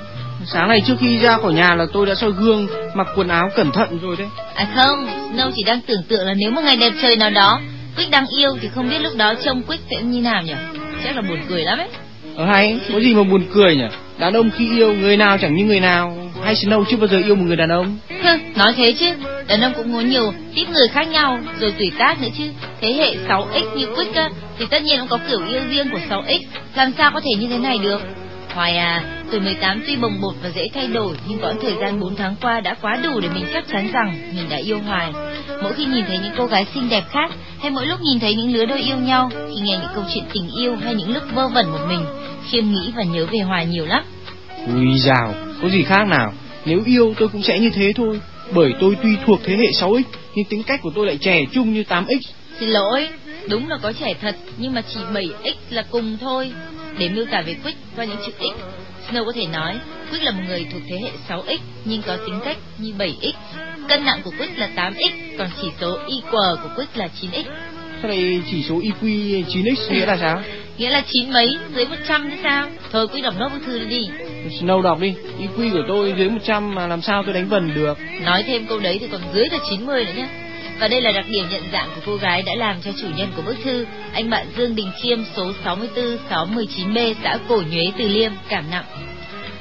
Sáng 0.47 0.68
nay 0.68 0.83
trước 0.87 0.94
khi 1.01 1.18
ra 1.18 1.37
khỏi 1.37 1.55
nhà 1.55 1.75
là 1.75 1.87
tôi 1.92 2.07
đã 2.07 2.14
soi 2.14 2.31
gương, 2.33 2.66
mặc 2.94 3.07
quần 3.16 3.29
áo 3.29 3.49
cẩn 3.57 3.73
thận 3.73 3.99
rồi 4.03 4.16
đấy. 4.18 4.29
À 4.55 4.68
không, 4.75 5.07
Snow 5.33 5.51
chỉ 5.57 5.62
đang 5.62 5.81
tưởng 5.87 6.03
tượng 6.09 6.27
là 6.27 6.35
nếu 6.35 6.51
một 6.51 6.61
ngày 6.64 6.77
đẹp 6.77 6.92
trời 7.03 7.16
nào 7.16 7.31
đó, 7.31 7.61
Quick 7.97 8.11
đang 8.11 8.27
yêu 8.27 8.51
thì 8.61 8.68
không 8.75 8.90
biết 8.90 8.99
lúc 8.99 9.12
đó 9.16 9.35
trông 9.44 9.62
Quick 9.62 9.83
sẽ 9.90 10.03
như 10.03 10.21
nào 10.21 10.42
nhỉ? 10.42 10.53
Chắc 11.05 11.16
là 11.16 11.23
buồn 11.23 11.38
cười 11.49 11.62
lắm 11.62 11.79
ấy. 11.79 11.88
Ờ 12.37 12.47
hay, 12.47 12.79
có 12.92 13.01
gì 13.01 13.14
mà 13.14 13.23
buồn 13.23 13.42
cười 13.55 13.77
nhỉ? 13.77 13.87
Đàn 14.18 14.33
ông 14.33 14.51
khi 14.51 14.77
yêu 14.77 14.94
người 14.94 15.16
nào 15.16 15.38
chẳng 15.38 15.55
như 15.55 15.64
người 15.64 15.81
nào, 15.81 16.16
hay 16.44 16.55
Snow 16.55 16.85
chưa 16.90 16.97
bao 16.97 17.07
giờ 17.09 17.18
yêu 17.18 17.35
một 17.35 17.44
người 17.47 17.57
đàn 17.57 17.68
ông. 17.68 17.99
Hừ, 18.23 18.31
nói 18.57 18.73
thế 18.77 18.94
chứ, 18.99 19.07
đàn 19.49 19.61
ông 19.61 19.73
cũng 19.77 19.93
muốn 19.93 20.11
nhiều 20.11 20.33
tiếp 20.55 20.65
người 20.73 20.89
khác 20.89 21.09
nhau, 21.09 21.39
rồi 21.61 21.75
tuổi 21.79 21.93
tác 21.99 22.23
nữa 22.23 22.29
chứ. 22.39 22.45
Thế 22.81 22.93
hệ 22.93 23.17
6X 23.29 23.77
như 23.77 23.87
Quick 23.97 24.15
á, 24.15 24.31
thì 24.59 24.67
tất 24.71 24.83
nhiên 24.83 25.01
cũng 25.01 25.09
có 25.09 25.19
kiểu 25.29 25.47
yêu 25.47 25.61
riêng 25.71 25.91
của 25.91 25.99
6X, 26.09 26.41
làm 26.75 26.93
sao 26.99 27.11
có 27.11 27.21
thể 27.21 27.31
như 27.41 27.47
thế 27.49 27.59
này 27.59 27.79
được? 27.79 28.01
Hoài 28.55 28.77
à, 28.77 29.05
tuổi 29.31 29.41
18 29.41 29.83
tuy 29.87 29.97
bồng 29.97 30.21
bột 30.21 30.35
và 30.43 30.49
dễ 30.49 30.69
thay 30.75 30.87
đổi, 30.87 31.17
nhưng 31.29 31.39
quãng 31.39 31.59
thời 31.63 31.75
gian 31.81 32.01
4 32.01 32.17
tháng 32.17 32.35
qua 32.41 32.61
đã 32.61 32.75
quá 32.83 32.99
đủ 33.03 33.21
để 33.21 33.29
mình 33.35 33.45
chắc 33.53 33.69
chắn 33.69 33.89
rằng 33.93 34.33
mình 34.37 34.49
đã 34.49 34.57
yêu 34.57 34.79
Hoài. 34.87 35.13
Mỗi 35.63 35.73
khi 35.73 35.85
nhìn 35.85 36.05
thấy 36.09 36.19
những 36.19 36.33
cô 36.39 36.47
gái 36.47 36.67
xinh 36.75 36.89
đẹp 36.89 37.05
khác, 37.11 37.31
hay 37.61 37.71
mỗi 37.71 37.87
lúc 37.87 38.01
nhìn 38.01 38.21
thấy 38.21 38.35
những 38.35 38.55
lứa 38.55 38.65
đôi 38.65 38.81
yêu 38.81 38.97
nhau, 38.97 39.31
khi 39.33 39.61
nghe 39.61 39.79
những 39.79 39.91
câu 39.95 40.05
chuyện 40.15 40.25
tình 40.33 40.49
yêu 40.57 40.77
hay 40.77 40.95
những 40.95 41.15
lúc 41.15 41.23
vơ 41.35 41.49
vẩn 41.49 41.73
một 41.73 41.87
mình, 41.89 42.05
khiêm 42.51 42.65
nghĩ 42.65 42.93
và 42.97 43.03
nhớ 43.03 43.27
về 43.33 43.39
Hoài 43.39 43.67
nhiều 43.67 43.87
lắm. 43.87 44.05
Ui 44.75 44.99
dào, 44.99 45.35
có 45.63 45.69
gì 45.69 45.83
khác 45.83 46.07
nào? 46.09 46.33
Nếu 46.65 46.81
yêu 46.87 47.15
tôi 47.19 47.29
cũng 47.29 47.43
sẽ 47.43 47.59
như 47.59 47.71
thế 47.71 47.93
thôi. 47.97 48.21
Bởi 48.53 48.73
tôi 48.81 48.97
tuy 49.03 49.11
thuộc 49.27 49.41
thế 49.45 49.57
hệ 49.57 49.67
6X, 49.81 50.03
nhưng 50.35 50.45
tính 50.45 50.63
cách 50.63 50.81
của 50.83 50.91
tôi 50.95 51.07
lại 51.07 51.19
trẻ 51.21 51.45
trung 51.53 51.73
như 51.73 51.83
8X. 51.89 52.21
Xin 52.61 52.69
lỗi, 52.69 53.09
đúng 53.49 53.69
là 53.69 53.79
có 53.83 53.93
trẻ 53.93 54.15
thật, 54.21 54.37
nhưng 54.59 54.75
mà 54.75 54.83
chỉ 54.95 55.01
7X 55.13 55.55
là 55.71 55.85
cùng 55.91 56.17
thôi. 56.21 56.53
Để 56.99 57.09
miêu 57.09 57.25
tả 57.31 57.43
về 57.47 57.57
Quick 57.65 57.79
qua 57.97 58.05
những 58.05 58.19
chữ 58.27 58.33
X, 58.39 58.61
Snow 59.11 59.25
có 59.25 59.33
thể 59.35 59.47
nói 59.47 59.75
Quick 60.11 60.25
là 60.25 60.31
một 60.31 60.43
người 60.49 60.67
thuộc 60.73 60.83
thế 60.89 60.99
hệ 61.03 61.11
6X 61.29 61.59
nhưng 61.85 62.03
có 62.03 62.17
tính 62.17 62.41
cách 62.45 62.57
như 62.79 62.93
7X. 62.99 63.33
Cân 63.89 64.05
nặng 64.05 64.21
của 64.25 64.31
Quick 64.39 64.59
là 64.59 64.69
8X, 64.77 65.11
còn 65.39 65.49
chỉ 65.63 65.69
số 65.81 65.99
IQ 66.07 66.57
của 66.63 66.69
Quick 66.77 66.97
là 66.97 67.09
9X. 67.21 67.45
Sao 68.03 68.11
lại 68.11 68.43
chỉ 68.51 68.63
số 68.69 68.75
IQ 68.75 69.03
9X 69.45 69.93
nghĩa 69.93 70.07
là 70.07 70.17
sao? 70.17 70.43
Nghĩa 70.79 70.91
là 70.91 71.03
chín 71.13 71.33
mấy, 71.33 71.57
dưới 71.75 71.87
100 71.87 72.31
chứ 72.31 72.37
sao? 72.43 72.69
Thôi 72.93 73.09
Quick 73.09 73.25
đọc 73.25 73.35
nốt 73.39 73.49
bức 73.49 73.67
thư 73.67 73.85
đi. 73.85 74.09
Snow 74.61 74.83
đọc 74.83 75.01
đi, 75.01 75.14
IQ 75.40 75.72
của 75.72 75.83
tôi 75.88 76.14
dưới 76.18 76.29
100 76.29 76.74
mà 76.74 76.87
làm 76.87 77.03
sao 77.03 77.22
tôi 77.22 77.35
đánh 77.35 77.48
vần 77.48 77.74
được. 77.74 77.98
Nói 78.20 78.44
thêm 78.46 78.66
câu 78.66 78.79
đấy 78.79 78.98
thì 79.01 79.07
còn 79.12 79.20
dưới 79.35 79.48
cả 79.51 79.59
90 79.70 80.05
nữa 80.05 80.12
nhé. 80.16 80.29
Và 80.81 80.88
đây 80.88 81.01
là 81.01 81.12
đặc 81.12 81.24
điểm 81.31 81.44
nhận 81.51 81.62
dạng 81.72 81.88
của 81.94 82.01
cô 82.07 82.16
gái 82.16 82.42
đã 82.42 82.53
làm 82.57 82.77
cho 82.85 82.90
chủ 83.01 83.07
nhân 83.16 83.29
của 83.37 83.42
bức 83.42 83.57
thư, 83.64 83.87
anh 84.12 84.31
bạn 84.31 84.46
Dương 84.57 84.74
Đình 84.74 84.90
Khiêm 85.03 85.18
số 85.37 85.53
64 85.64 86.18
619B 86.31 87.14
xã 87.22 87.38
Cổ 87.48 87.62
Nhuế 87.70 87.92
Từ 87.98 88.09
Liêm, 88.09 88.33
cảm 88.48 88.64
nặng. 88.70 88.85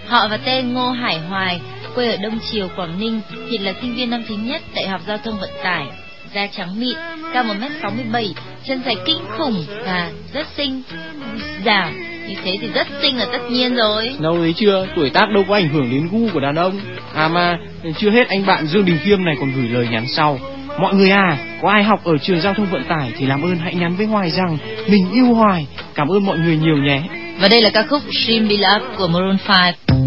Họ 0.07 0.27
và 0.27 0.37
tên 0.37 0.73
Ngô 0.73 0.89
Hải 0.89 1.19
Hoài, 1.19 1.61
quê 1.95 2.11
ở 2.11 2.17
Đông 2.17 2.39
Triều, 2.51 2.67
Quảng 2.75 2.99
Ninh, 2.99 3.21
hiện 3.49 3.65
là 3.65 3.73
sinh 3.81 3.95
viên 3.95 4.09
năm 4.09 4.23
thứ 4.27 4.35
nhất 4.35 4.61
Đại 4.75 4.87
học 4.87 5.01
Giao 5.07 5.17
thông 5.17 5.39
Vận 5.39 5.49
tải. 5.63 5.85
Da 6.35 6.47
trắng 6.47 6.79
mịn, 6.79 6.97
cao 7.33 7.43
1m67, 7.43 8.33
chân 8.67 8.81
dài 8.85 8.95
kinh 9.05 9.17
khủng 9.37 9.65
và 9.85 10.11
rất 10.33 10.47
xinh. 10.57 10.81
Giảm, 11.65 11.93
như 12.27 12.35
thế 12.43 12.57
thì 12.61 12.67
rất 12.67 12.87
xinh 13.01 13.17
là 13.17 13.25
tất 13.31 13.39
nhiên 13.49 13.75
rồi. 13.75 14.09
Đâu 14.19 14.37
thấy 14.37 14.53
chưa, 14.53 14.87
tuổi 14.95 15.09
tác 15.09 15.29
đâu 15.33 15.43
có 15.47 15.55
ảnh 15.55 15.69
hưởng 15.69 15.89
đến 15.91 16.09
gu 16.11 16.29
của 16.33 16.39
đàn 16.39 16.55
ông. 16.55 16.79
À 17.13 17.27
mà, 17.27 17.57
chưa 17.97 18.09
hết 18.09 18.27
anh 18.27 18.45
bạn 18.45 18.67
Dương 18.67 18.85
Đình 18.85 18.97
Khiêm 19.03 19.23
này 19.23 19.35
còn 19.39 19.51
gửi 19.55 19.69
lời 19.69 19.87
nhắn 19.91 20.05
sau. 20.07 20.39
Mọi 20.79 20.93
người 20.93 21.09
à, 21.09 21.37
có 21.61 21.69
ai 21.69 21.83
học 21.83 22.03
ở 22.03 22.13
trường 22.21 22.41
giao 22.41 22.53
thông 22.53 22.65
vận 22.71 22.83
tải 22.83 23.11
thì 23.17 23.25
làm 23.25 23.41
ơn 23.41 23.55
hãy 23.55 23.75
nhắn 23.75 23.95
với 23.95 24.05
Hoài 24.05 24.29
rằng 24.29 24.57
mình 24.87 25.11
yêu 25.13 25.33
Hoài. 25.33 25.67
Cảm 25.95 26.07
ơn 26.07 26.25
mọi 26.25 26.37
người 26.37 26.57
nhiều 26.57 26.77
nhé. 26.77 27.01
Và 27.39 27.47
đây 27.47 27.61
là 27.61 27.69
ca 27.69 27.83
khúc 27.83 28.01
Dream 28.25 28.47
Be 28.47 28.55
Love 28.55 28.95
của 28.97 29.07
Maroon 29.07 29.37
5. 29.87 30.06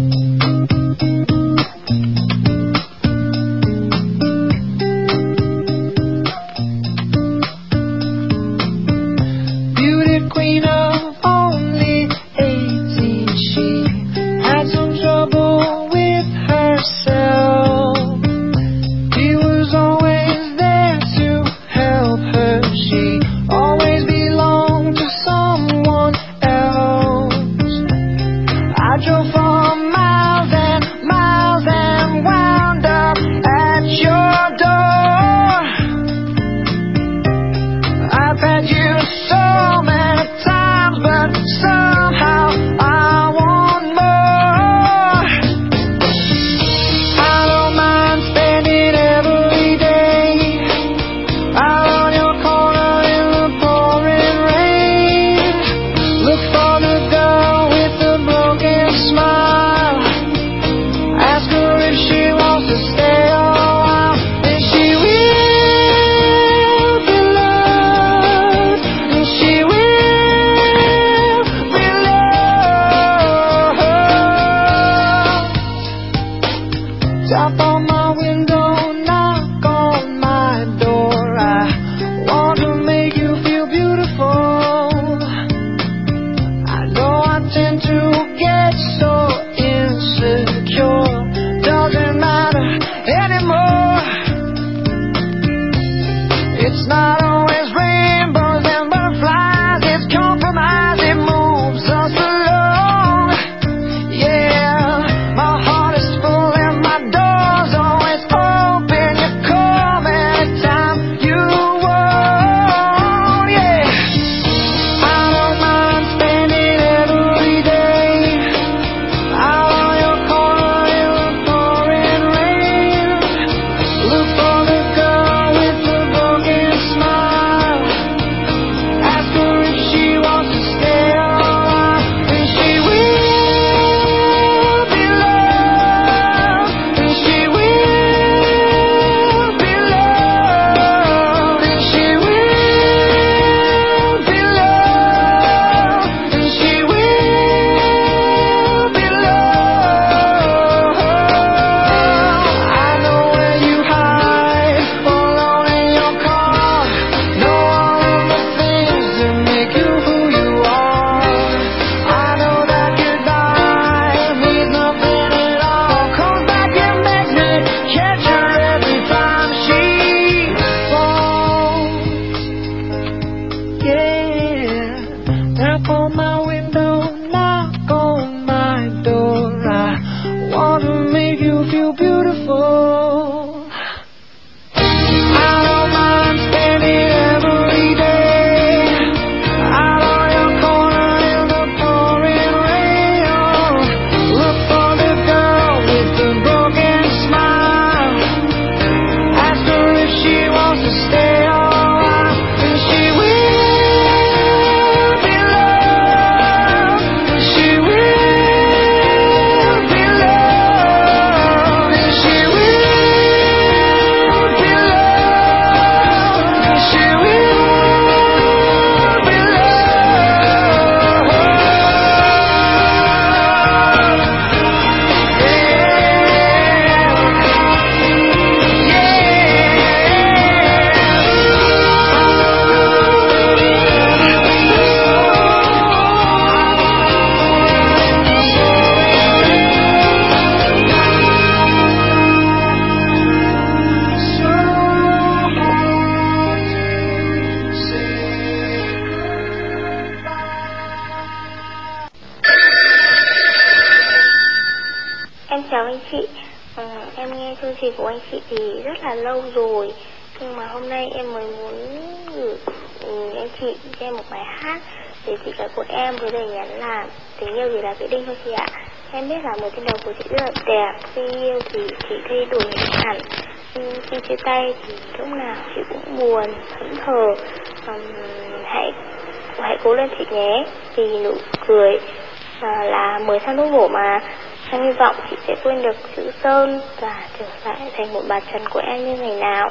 Quên 285.71 285.81
được 285.81 285.95
chữ 286.15 286.31
Sơn 286.43 286.81
và 287.01 287.21
trở 287.39 287.45
lại 287.65 287.91
thành 287.97 288.13
một 288.13 288.21
bà 288.27 288.39
Trần 288.39 288.61
của 288.69 288.81
em 288.87 289.05
như 289.05 289.21
ngày 289.21 289.35
nào. 289.35 289.69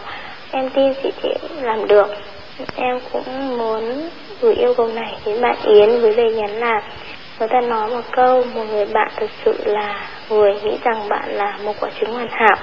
Em 0.53 0.71
tin 0.71 0.93
chị 1.03 1.11
sẽ 1.23 1.35
làm 1.63 1.89
được. 1.89 2.07
Em 2.77 3.01
cũng 3.13 3.59
muốn 3.59 4.09
gửi 4.41 4.55
yêu 4.55 4.75
cầu 4.75 4.89
này 4.89 5.17
đến 5.27 5.43
bạn 5.43 5.57
Yến 5.65 6.01
với 6.01 6.15
lời 6.15 6.35
nhắn 6.35 6.51
là 6.51 6.83
người 7.39 7.49
ta 7.49 7.61
nói 7.61 7.91
một 7.91 8.03
câu 8.13 8.45
một 8.55 8.65
người 8.71 8.87
bạn 8.87 9.09
thực 9.17 9.31
sự 9.45 9.55
là 9.65 10.09
người 10.29 10.55
nghĩ 10.55 10.79
rằng 10.85 11.09
bạn 11.09 11.29
là 11.29 11.59
một 11.65 11.73
quả 11.81 11.91
trứng 12.01 12.13
hoàn 12.13 12.29
hảo 12.31 12.57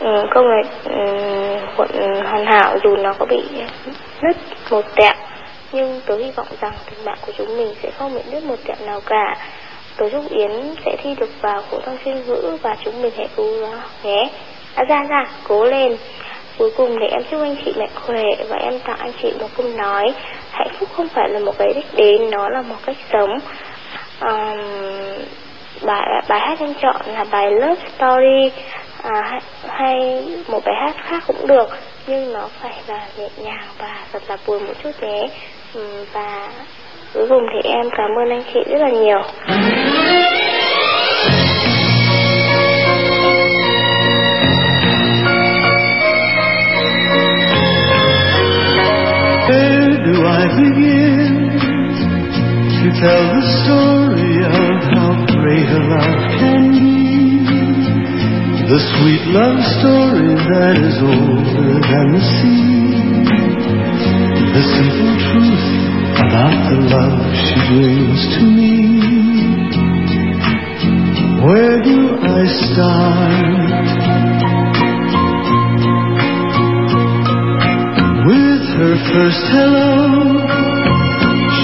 ừ, 0.00 0.24
câu 0.34 0.44
này 0.44 0.62
ừ, 0.84 2.22
hoàn 2.24 2.44
hảo 2.46 2.78
dù 2.84 2.96
nó 2.96 3.12
có 3.18 3.26
bị 3.26 3.42
nứt 4.22 4.36
một 4.70 4.84
tẹo 4.96 5.14
nhưng 5.72 6.00
tớ 6.06 6.16
hy 6.16 6.30
vọng 6.30 6.46
rằng 6.60 6.72
tình 6.90 7.04
bạn 7.04 7.18
của 7.26 7.32
chúng 7.38 7.56
mình 7.56 7.74
sẽ 7.82 7.90
không 7.98 8.14
bị 8.14 8.20
nứt 8.32 8.44
một 8.44 8.56
tẹo 8.64 8.76
nào 8.86 9.00
cả 9.06 9.36
tôi 9.96 10.10
giúp 10.10 10.24
Yến 10.30 10.50
sẽ 10.84 10.96
thi 11.02 11.14
được 11.20 11.30
vào 11.40 11.62
phổ 11.70 11.80
thông 11.80 11.98
chuyên 12.04 12.26
ngữ 12.26 12.58
và 12.62 12.76
chúng 12.84 13.02
mình 13.02 13.12
hãy 13.16 13.28
cố 13.36 13.52
gắng 13.60 13.80
nhé. 14.02 14.30
À, 14.74 14.84
ra 14.88 15.04
ra 15.08 15.26
cố 15.48 15.64
lên. 15.64 15.96
Cuối 16.58 16.70
cùng 16.76 16.98
để 16.98 17.06
em 17.06 17.22
chúc 17.30 17.40
anh 17.40 17.56
chị 17.64 17.72
mạnh 17.76 17.90
khỏe 17.94 18.22
và 18.48 18.56
em 18.56 18.78
tặng 18.78 18.98
anh 18.98 19.12
chị 19.22 19.32
một 19.40 19.48
câu 19.56 19.66
nói. 19.68 20.14
Hạnh 20.50 20.70
phúc 20.78 20.88
không 20.92 21.08
phải 21.08 21.28
là 21.28 21.38
một 21.38 21.58
cái 21.58 21.68
đích 21.74 21.94
đến 21.94 22.30
nó 22.30 22.48
là 22.48 22.62
một 22.62 22.76
cách 22.86 22.96
sống. 23.12 23.38
Um, 24.20 24.58
bài 25.82 26.06
bài 26.28 26.40
hát 26.40 26.58
em 26.60 26.74
chọn 26.82 26.96
là 27.06 27.24
bài 27.30 27.50
Love 27.50 27.82
Story. 27.96 28.50
À, 29.02 29.22
hay, 29.22 29.40
hay 29.68 30.24
một 30.48 30.60
bài 30.64 30.74
hát 30.80 30.94
khác 31.04 31.22
cũng 31.26 31.46
được 31.46 31.68
nhưng 32.06 32.32
nó 32.32 32.48
phải 32.60 32.72
là 32.86 33.06
nhẹ 33.18 33.28
nhàng 33.36 33.68
và 33.78 34.06
thật 34.12 34.22
là 34.28 34.36
buồn 34.46 34.66
một 34.66 34.74
chút 34.82 34.90
nhé. 35.00 35.22
Và 36.12 36.48
cuối 37.14 37.26
cùng 37.28 37.46
thì 37.52 37.70
em 37.70 37.86
cảm 37.96 38.10
ơn 38.18 38.28
anh 38.30 38.42
chị 38.54 38.60
rất 38.70 38.78
là 38.80 38.90
nhiều 38.90 39.22
Where 49.48 49.90
do 50.06 50.16
I 50.26 50.42
begin 50.56 51.32
to 52.78 52.88
tell 53.00 53.22
the 53.36 53.44
story 53.60 54.34
of 54.44 54.74
how 54.94 55.12
great 55.26 55.68
a 55.68 55.82
love 55.92 56.20
can 56.40 56.62
be? 56.70 56.92
The 58.70 58.78
sweet 58.92 59.24
love 59.36 59.58
story 59.78 60.34
that 60.52 60.76
is 60.88 60.96
older 61.02 61.80
than 61.90 62.06
the 62.14 62.22
sea. 62.34 62.72
The 64.54 64.62
simple 64.74 65.14
truth 65.26 65.82
about 66.16 66.54
the 66.70 66.78
love 66.92 67.18
she 67.46 67.56
brings 67.68 68.20
to 68.36 68.42
me. 68.44 68.76
Where 71.44 71.76
do 71.82 71.98
I 72.22 72.42
start? 72.70 73.86
With 78.28 78.64
her 78.78 78.94
first 79.10 79.42
hello, 79.50 79.98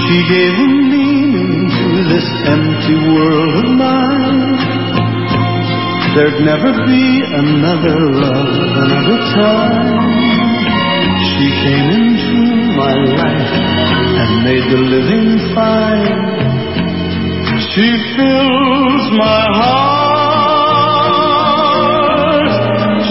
she 0.02 0.16
gave 0.26 0.54
a 0.58 0.68
meaning 0.92 1.70
to 1.78 1.88
this 2.10 2.28
empty 2.54 2.96
world 3.14 3.54
of 3.64 3.70
mine. 3.78 4.58
There'd 6.16 6.40
never 6.42 6.72
be 6.90 7.06
another 7.38 7.96
love, 8.18 8.52
another 8.82 9.18
time. 9.38 10.08
She 11.30 11.46
came 11.62 11.88
into 11.94 12.17
my 12.78 12.94
life 12.94 13.52
and 14.22 14.30
made 14.46 14.66
the 14.70 14.78
living 14.94 15.30
fine. 15.54 16.18
She 17.74 17.88
fills 18.14 19.04
my 19.18 19.44
heart. 19.60 20.38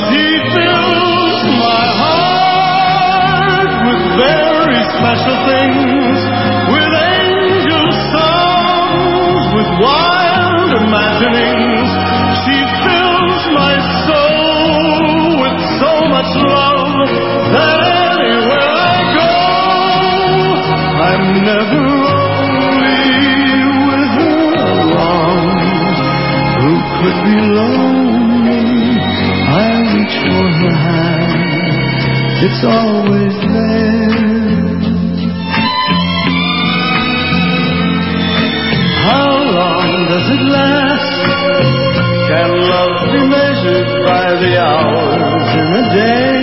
She 0.08 0.26
fills 0.56 1.42
my 1.68 1.84
heart 2.02 3.72
with 3.88 4.02
very 4.24 4.80
special 4.96 5.38
things, 5.52 6.18
with 6.72 6.92
angel 7.12 7.88
songs, 8.16 9.44
with 9.56 9.70
wild 9.84 10.72
imaginings. 10.80 11.57
It's 32.40 32.64
always 32.64 33.34
there. 33.34 34.68
How 39.04 39.30
long 39.58 40.08
does 40.08 40.28
it 40.32 40.44
last? 40.56 41.18
Can 42.30 42.50
love 42.72 42.96
be 43.12 43.22
measured 43.28 43.90
by 44.08 44.26
the 44.42 44.54
hours 44.64 45.50
in 45.62 45.70
a 45.76 45.86
day? 45.98 46.38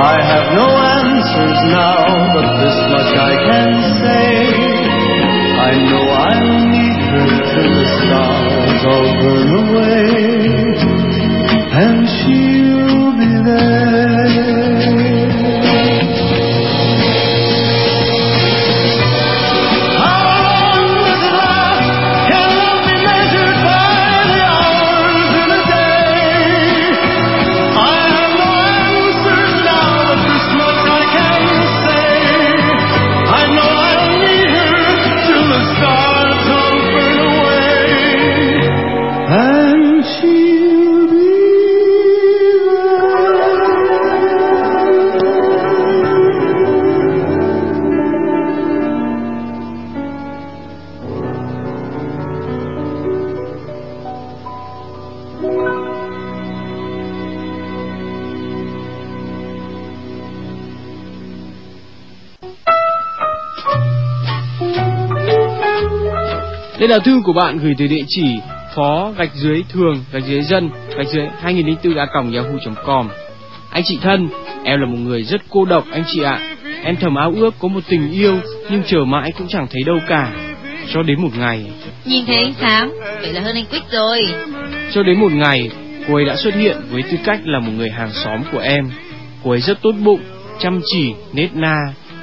I 0.00 0.16
have 0.22 0.46
no 0.56 0.87
answers 1.18 1.60
now, 1.74 2.06
but 2.32 2.46
this 2.62 2.78
much 2.94 3.12
I 3.18 3.34
can 3.48 3.70
say. 4.02 4.30
I 5.66 5.72
know 5.90 6.04
I'll 6.26 6.62
need 6.70 7.00
her 7.10 7.28
till 7.50 7.70
the 7.78 7.86
stars 7.98 8.82
all 8.92 9.10
burn 9.22 9.50
away, 9.64 10.04
and 11.82 11.98
she'll 12.18 13.10
be 13.18 13.30
there. 13.50 14.97
Đây 66.88 66.98
là 66.98 67.04
thư 67.04 67.20
của 67.24 67.32
bạn 67.32 67.58
gửi 67.58 67.74
từ 67.78 67.86
địa 67.86 68.02
chỉ 68.08 68.24
phó 68.74 69.12
gạch 69.18 69.34
dưới 69.34 69.62
thường 69.68 70.04
gạch 70.12 70.24
dưới 70.24 70.42
dân 70.42 70.70
gạch 70.96 71.06
dưới 71.08 71.26
2004 71.40 71.94
a 71.98 72.06
yahoo.com. 72.34 73.08
Anh 73.70 73.82
chị 73.86 73.98
thân, 74.02 74.28
em 74.64 74.80
là 74.80 74.86
một 74.86 74.98
người 74.98 75.22
rất 75.22 75.40
cô 75.50 75.64
độc 75.64 75.84
anh 75.92 76.02
chị 76.06 76.22
ạ. 76.22 76.56
Em 76.82 76.96
thầm 76.96 77.14
ao 77.14 77.32
ước 77.36 77.54
có 77.58 77.68
một 77.68 77.80
tình 77.88 78.12
yêu 78.12 78.40
nhưng 78.70 78.82
chờ 78.86 79.04
mãi 79.04 79.32
cũng 79.38 79.48
chẳng 79.48 79.66
thấy 79.70 79.82
đâu 79.86 79.98
cả. 80.08 80.32
Cho 80.92 81.02
đến 81.02 81.22
một 81.22 81.28
ngày, 81.38 81.66
Nhìn 82.04 82.26
thấy 82.26 82.36
ánh 82.36 82.54
sáng, 82.60 82.92
vậy 83.20 83.32
là 83.32 83.40
hơn 83.40 83.54
anh 83.54 83.66
Quýt 83.66 83.82
rồi. 83.90 84.18
cho 84.92 85.02
đến 85.02 85.20
một 85.20 85.32
ngày, 85.32 85.70
cô 86.08 86.14
ấy 86.14 86.24
đã 86.24 86.36
xuất 86.36 86.54
hiện 86.54 86.76
với 86.90 87.02
tư 87.02 87.16
cách 87.24 87.40
là 87.44 87.58
một 87.58 87.72
người 87.76 87.90
hàng 87.90 88.10
xóm 88.12 88.42
của 88.52 88.58
em. 88.58 88.90
Cô 89.44 89.50
ấy 89.50 89.60
rất 89.60 89.82
tốt 89.82 89.92
bụng, 90.04 90.20
chăm 90.60 90.80
chỉ, 90.84 91.12
nết 91.32 91.48
na. 91.54 91.76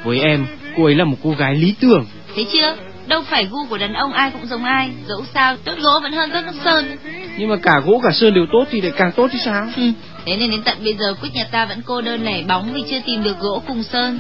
Với 0.04 0.20
em, 0.20 0.46
cô 0.78 0.84
ấy 0.84 0.96
là 0.96 1.06
một 1.06 1.18
cô 1.24 1.30
gái 1.30 1.56
lý 1.56 1.76
tưởng. 1.82 2.06
Thấy 2.36 2.48
chưa? 2.54 2.76
Đâu 3.08 3.24
phải 3.30 3.46
gu 3.46 3.66
của 3.70 3.78
đàn 3.78 3.94
ông 3.94 4.14
ai 4.14 4.32
cũng 4.32 4.48
giống 4.48 4.64
ai, 4.64 4.90
dẫu 5.08 5.24
sao 5.34 5.56
tốt 5.64 5.74
gỗ 5.82 6.00
vẫn 6.02 6.12
hơn 6.12 6.30
tốt 6.34 6.42
nước 6.46 6.62
sơn. 6.66 6.98
Nhưng 7.38 7.50
mà 7.50 7.56
cả 7.56 7.80
gỗ 7.86 8.02
cả 8.04 8.10
sơn 8.14 8.34
đều 8.34 8.46
tốt 8.52 8.66
thì 8.72 8.82
lại 8.82 8.92
càng 8.98 9.12
tốt 9.12 9.28
chứ 9.32 9.38
sao? 9.46 9.68
Ừ, 9.76 9.92
thế 10.26 10.38
nên 10.38 10.52
đến 10.52 10.62
tận 10.66 10.78
bây 10.84 10.94
giờ 10.94 11.14
Quyết 11.22 11.30
nhà 11.34 11.48
ta 11.52 11.66
vẫn 11.66 11.82
cô 11.86 12.02
đơn 12.02 12.24
lẻ 12.26 12.44
bóng 12.48 12.74
vì 12.74 12.84
chưa 12.90 13.00
tìm 13.06 13.24
được 13.24 13.40
gỗ 13.40 13.62
cùng 13.68 13.84
sơn. 13.84 14.20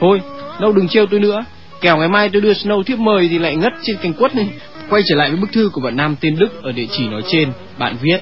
Thôi, 0.00 0.20
đâu 0.60 0.72
đừng 0.72 0.88
trêu 0.88 1.06
tôi 1.06 1.20
nữa. 1.20 1.44
Kẻo 1.80 1.96
ngày 1.96 2.08
mai 2.08 2.28
tôi 2.32 2.42
đưa 2.42 2.52
Snow 2.52 2.82
thiếp 2.82 2.98
mời 2.98 3.28
thì 3.28 3.38
lại 3.38 3.56
ngất 3.56 3.72
trên 3.82 3.96
cành 3.96 4.12
quất 4.12 4.36
này. 4.36 4.48
Quay 4.90 5.02
trở 5.06 5.16
lại 5.16 5.30
với 5.30 5.40
bức 5.40 5.52
thư 5.52 5.70
của 5.72 5.80
bạn 5.80 5.96
nam 5.96 6.16
tên 6.20 6.36
Đức 6.38 6.62
ở 6.62 6.72
địa 6.72 6.86
chỉ 6.90 7.08
nói 7.08 7.22
trên, 7.30 7.52
bạn 7.78 7.96
viết 8.02 8.20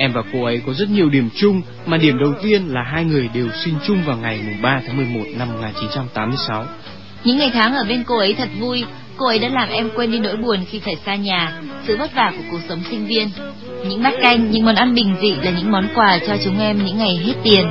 Em 0.00 0.12
và 0.12 0.22
cô 0.32 0.44
ấy 0.44 0.62
có 0.66 0.72
rất 0.72 0.90
nhiều 0.90 1.08
điểm 1.08 1.30
chung, 1.34 1.62
mà 1.86 1.96
điểm 1.96 2.18
đầu 2.18 2.34
tiên 2.42 2.68
là 2.68 2.82
hai 2.82 3.04
người 3.04 3.28
đều 3.34 3.48
sinh 3.64 3.74
chung 3.86 4.02
vào 4.06 4.16
ngày 4.16 4.40
3 4.62 4.80
tháng 4.86 4.96
11 4.96 5.20
năm 5.38 5.48
1986. 5.48 6.64
Những 7.24 7.38
ngày 7.38 7.50
tháng 7.54 7.74
ở 7.74 7.84
bên 7.88 8.04
cô 8.06 8.18
ấy 8.18 8.34
thật 8.34 8.48
vui, 8.58 8.84
cô 9.18 9.26
ấy 9.26 9.38
đã 9.38 9.48
làm 9.48 9.68
em 9.68 9.90
quên 9.94 10.10
đi 10.10 10.18
nỗi 10.18 10.36
buồn 10.36 10.64
khi 10.70 10.78
phải 10.78 10.96
xa 11.06 11.14
nhà, 11.14 11.52
sự 11.86 11.96
vất 11.96 12.14
vả 12.14 12.32
của 12.36 12.42
cuộc 12.50 12.60
sống 12.68 12.80
sinh 12.90 13.06
viên. 13.06 13.28
Những 13.88 14.02
bát 14.02 14.14
canh, 14.22 14.50
những 14.50 14.64
món 14.64 14.74
ăn 14.74 14.94
bình 14.94 15.14
dị 15.20 15.34
là 15.42 15.50
những 15.50 15.70
món 15.70 15.88
quà 15.94 16.18
cho 16.26 16.36
chúng 16.44 16.60
em 16.60 16.84
những 16.84 16.98
ngày 16.98 17.20
hết 17.26 17.34
tiền. 17.42 17.66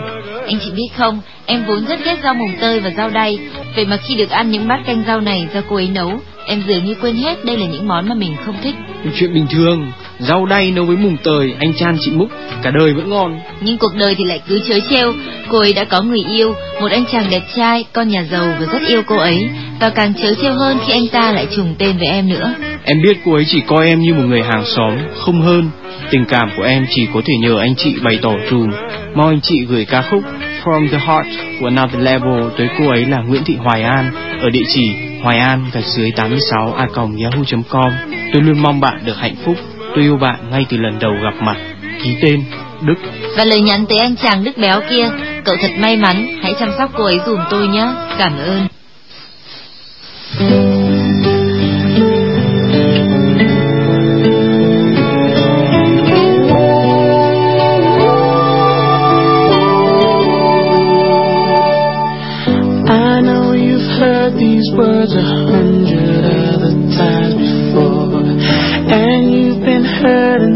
Anh 0.47 0.59
chị 0.65 0.71
biết 0.71 0.89
không, 0.97 1.21
em 1.45 1.63
vốn 1.67 1.85
rất 1.85 2.05
ghét 2.05 2.17
rau 2.23 2.33
mùng 2.33 2.55
tơi 2.61 2.79
và 2.79 2.89
rau 2.97 3.09
đay, 3.09 3.39
vậy 3.75 3.85
mà 3.85 3.97
khi 3.97 4.15
được 4.15 4.29
ăn 4.29 4.51
những 4.51 4.67
bát 4.67 4.79
canh 4.85 5.03
rau 5.07 5.21
này 5.21 5.47
do 5.53 5.61
cô 5.69 5.75
ấy 5.75 5.89
nấu, 5.93 6.19
em 6.47 6.63
dường 6.67 6.85
như 6.85 6.95
quên 7.01 7.15
hết 7.15 7.45
đây 7.45 7.57
là 7.57 7.65
những 7.65 7.87
món 7.87 8.09
mà 8.09 8.15
mình 8.15 8.35
không 8.45 8.55
thích. 8.63 8.75
Chuyện 9.15 9.33
bình 9.33 9.47
thường, 9.49 9.91
rau 10.19 10.45
đay 10.45 10.71
nấu 10.71 10.85
với 10.85 10.97
mùng 10.97 11.17
tời, 11.23 11.53
anh 11.59 11.73
chan 11.73 11.97
chị 11.99 12.11
múc, 12.11 12.29
cả 12.63 12.71
đời 12.79 12.93
vẫn 12.93 13.09
ngon. 13.09 13.39
Nhưng 13.61 13.77
cuộc 13.77 13.95
đời 13.99 14.15
thì 14.17 14.23
lại 14.23 14.41
cứ 14.47 14.59
chớ 14.67 14.79
trêu, 14.89 15.13
cô 15.49 15.59
ấy 15.59 15.73
đã 15.73 15.83
có 15.83 16.01
người 16.01 16.23
yêu, 16.31 16.53
một 16.81 16.91
anh 16.91 17.05
chàng 17.11 17.25
đẹp 17.29 17.43
trai, 17.55 17.85
con 17.93 18.07
nhà 18.07 18.25
giàu 18.31 18.55
và 18.59 18.65
rất 18.73 18.87
yêu 18.87 19.01
cô 19.07 19.17
ấy, 19.17 19.49
và 19.79 19.89
càng 19.89 20.13
chớ 20.13 20.33
trêu 20.41 20.53
hơn 20.53 20.77
khi 20.85 20.93
anh 20.93 21.07
ta 21.07 21.31
lại 21.31 21.47
trùng 21.55 21.75
tên 21.77 21.97
với 21.97 22.07
em 22.07 22.29
nữa. 22.29 22.53
Em 22.83 22.97
biết 23.03 23.17
cô 23.25 23.33
ấy 23.33 23.45
chỉ 23.47 23.61
coi 23.67 23.87
em 23.87 24.01
như 24.01 24.13
một 24.13 24.23
người 24.27 24.43
hàng 24.43 24.65
xóm, 24.65 24.97
không 25.19 25.41
hơn. 25.41 25.69
Tình 26.11 26.25
cảm 26.25 26.49
của 26.57 26.63
em 26.63 26.85
chỉ 26.89 27.07
có 27.13 27.21
thể 27.25 27.33
nhờ 27.41 27.59
anh 27.59 27.75
chị 27.75 27.95
bày 28.03 28.19
tỏ 28.21 28.33
chùm. 28.49 28.69
Mong 29.15 29.27
anh 29.27 29.41
chị 29.41 29.55
gửi 29.67 29.85
ca 29.85 30.01
khúc 30.01 30.23
From 30.63 30.89
the 30.89 30.97
Heart 30.97 31.27
của 31.59 31.65
Another 31.65 32.01
Level 32.01 32.43
tới 32.57 32.67
cô 32.79 32.89
ấy 32.89 33.05
là 33.05 33.17
Nguyễn 33.27 33.43
Thị 33.43 33.55
Hoài 33.55 33.83
An 33.83 34.11
ở 34.41 34.49
địa 34.49 34.63
chỉ 34.73 35.07
hoài 35.21 35.37
an 35.37 35.65
gạch 35.73 35.85
dưới 35.85 36.11
86 36.11 36.73
a 36.77 36.87
yahoo.com. 36.95 37.91
Tôi 38.33 38.41
luôn 38.41 38.59
mong 38.63 38.79
bạn 38.79 39.05
được 39.05 39.17
hạnh 39.17 39.35
phúc. 39.45 39.55
Tôi 39.95 40.03
yêu 40.03 40.17
bạn 40.17 40.39
ngay 40.51 40.65
từ 40.69 40.77
lần 40.77 40.99
đầu 40.99 41.11
gặp 41.23 41.33
mặt. 41.41 41.57
Ký 42.03 42.15
tên 42.21 42.43
Đức. 42.81 42.95
Và 43.37 43.45
lời 43.45 43.61
nhắn 43.61 43.85
tới 43.89 43.97
anh 43.97 44.15
chàng 44.15 44.43
Đức 44.43 44.57
béo 44.57 44.81
kia, 44.89 45.09
cậu 45.45 45.55
thật 45.61 45.71
may 45.79 45.97
mắn, 45.97 46.27
hãy 46.43 46.53
chăm 46.59 46.69
sóc 46.77 46.91
cô 46.97 47.03
ấy 47.03 47.19
dùm 47.25 47.39
tôi 47.49 47.67
nhé. 47.67 47.87
Cảm 48.17 48.37
ơn. 48.37 48.67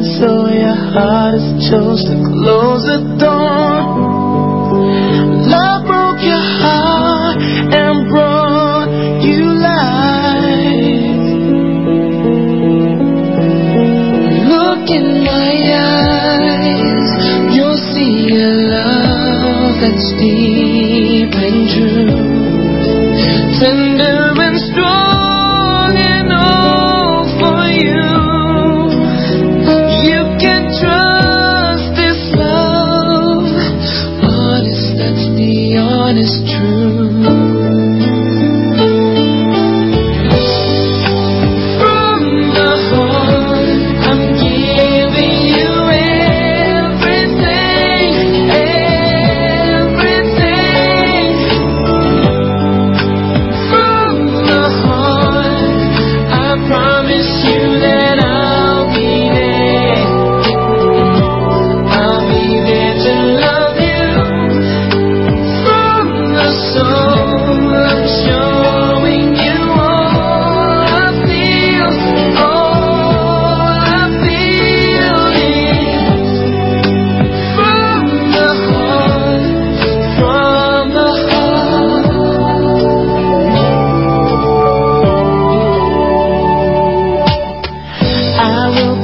so 0.03 0.47
your 0.49 0.73
heart 0.73 1.33
has 1.37 1.69
chose 1.69 2.01
to 2.05 2.15
close 2.25 2.83
the 2.89 3.01
door. 3.21 3.69
Love 5.45 5.85
broke 5.85 6.21
your 6.25 6.45
heart 6.61 7.37
and 7.37 8.09
brought 8.09 8.89
you 9.21 9.45
life. 9.61 11.21
Look 14.49 14.89
in 14.89 15.23
my 15.23 15.53
eyes, 15.69 17.09
you'll 17.53 17.81
see 17.93 18.33
a 18.33 18.49
love 18.73 19.75
that's 19.81 20.07
deep 20.17 21.33
and 21.35 21.69
true. 21.69 22.21
Tender 23.59 24.20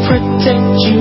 protect 0.08 0.88
you. 0.88 0.97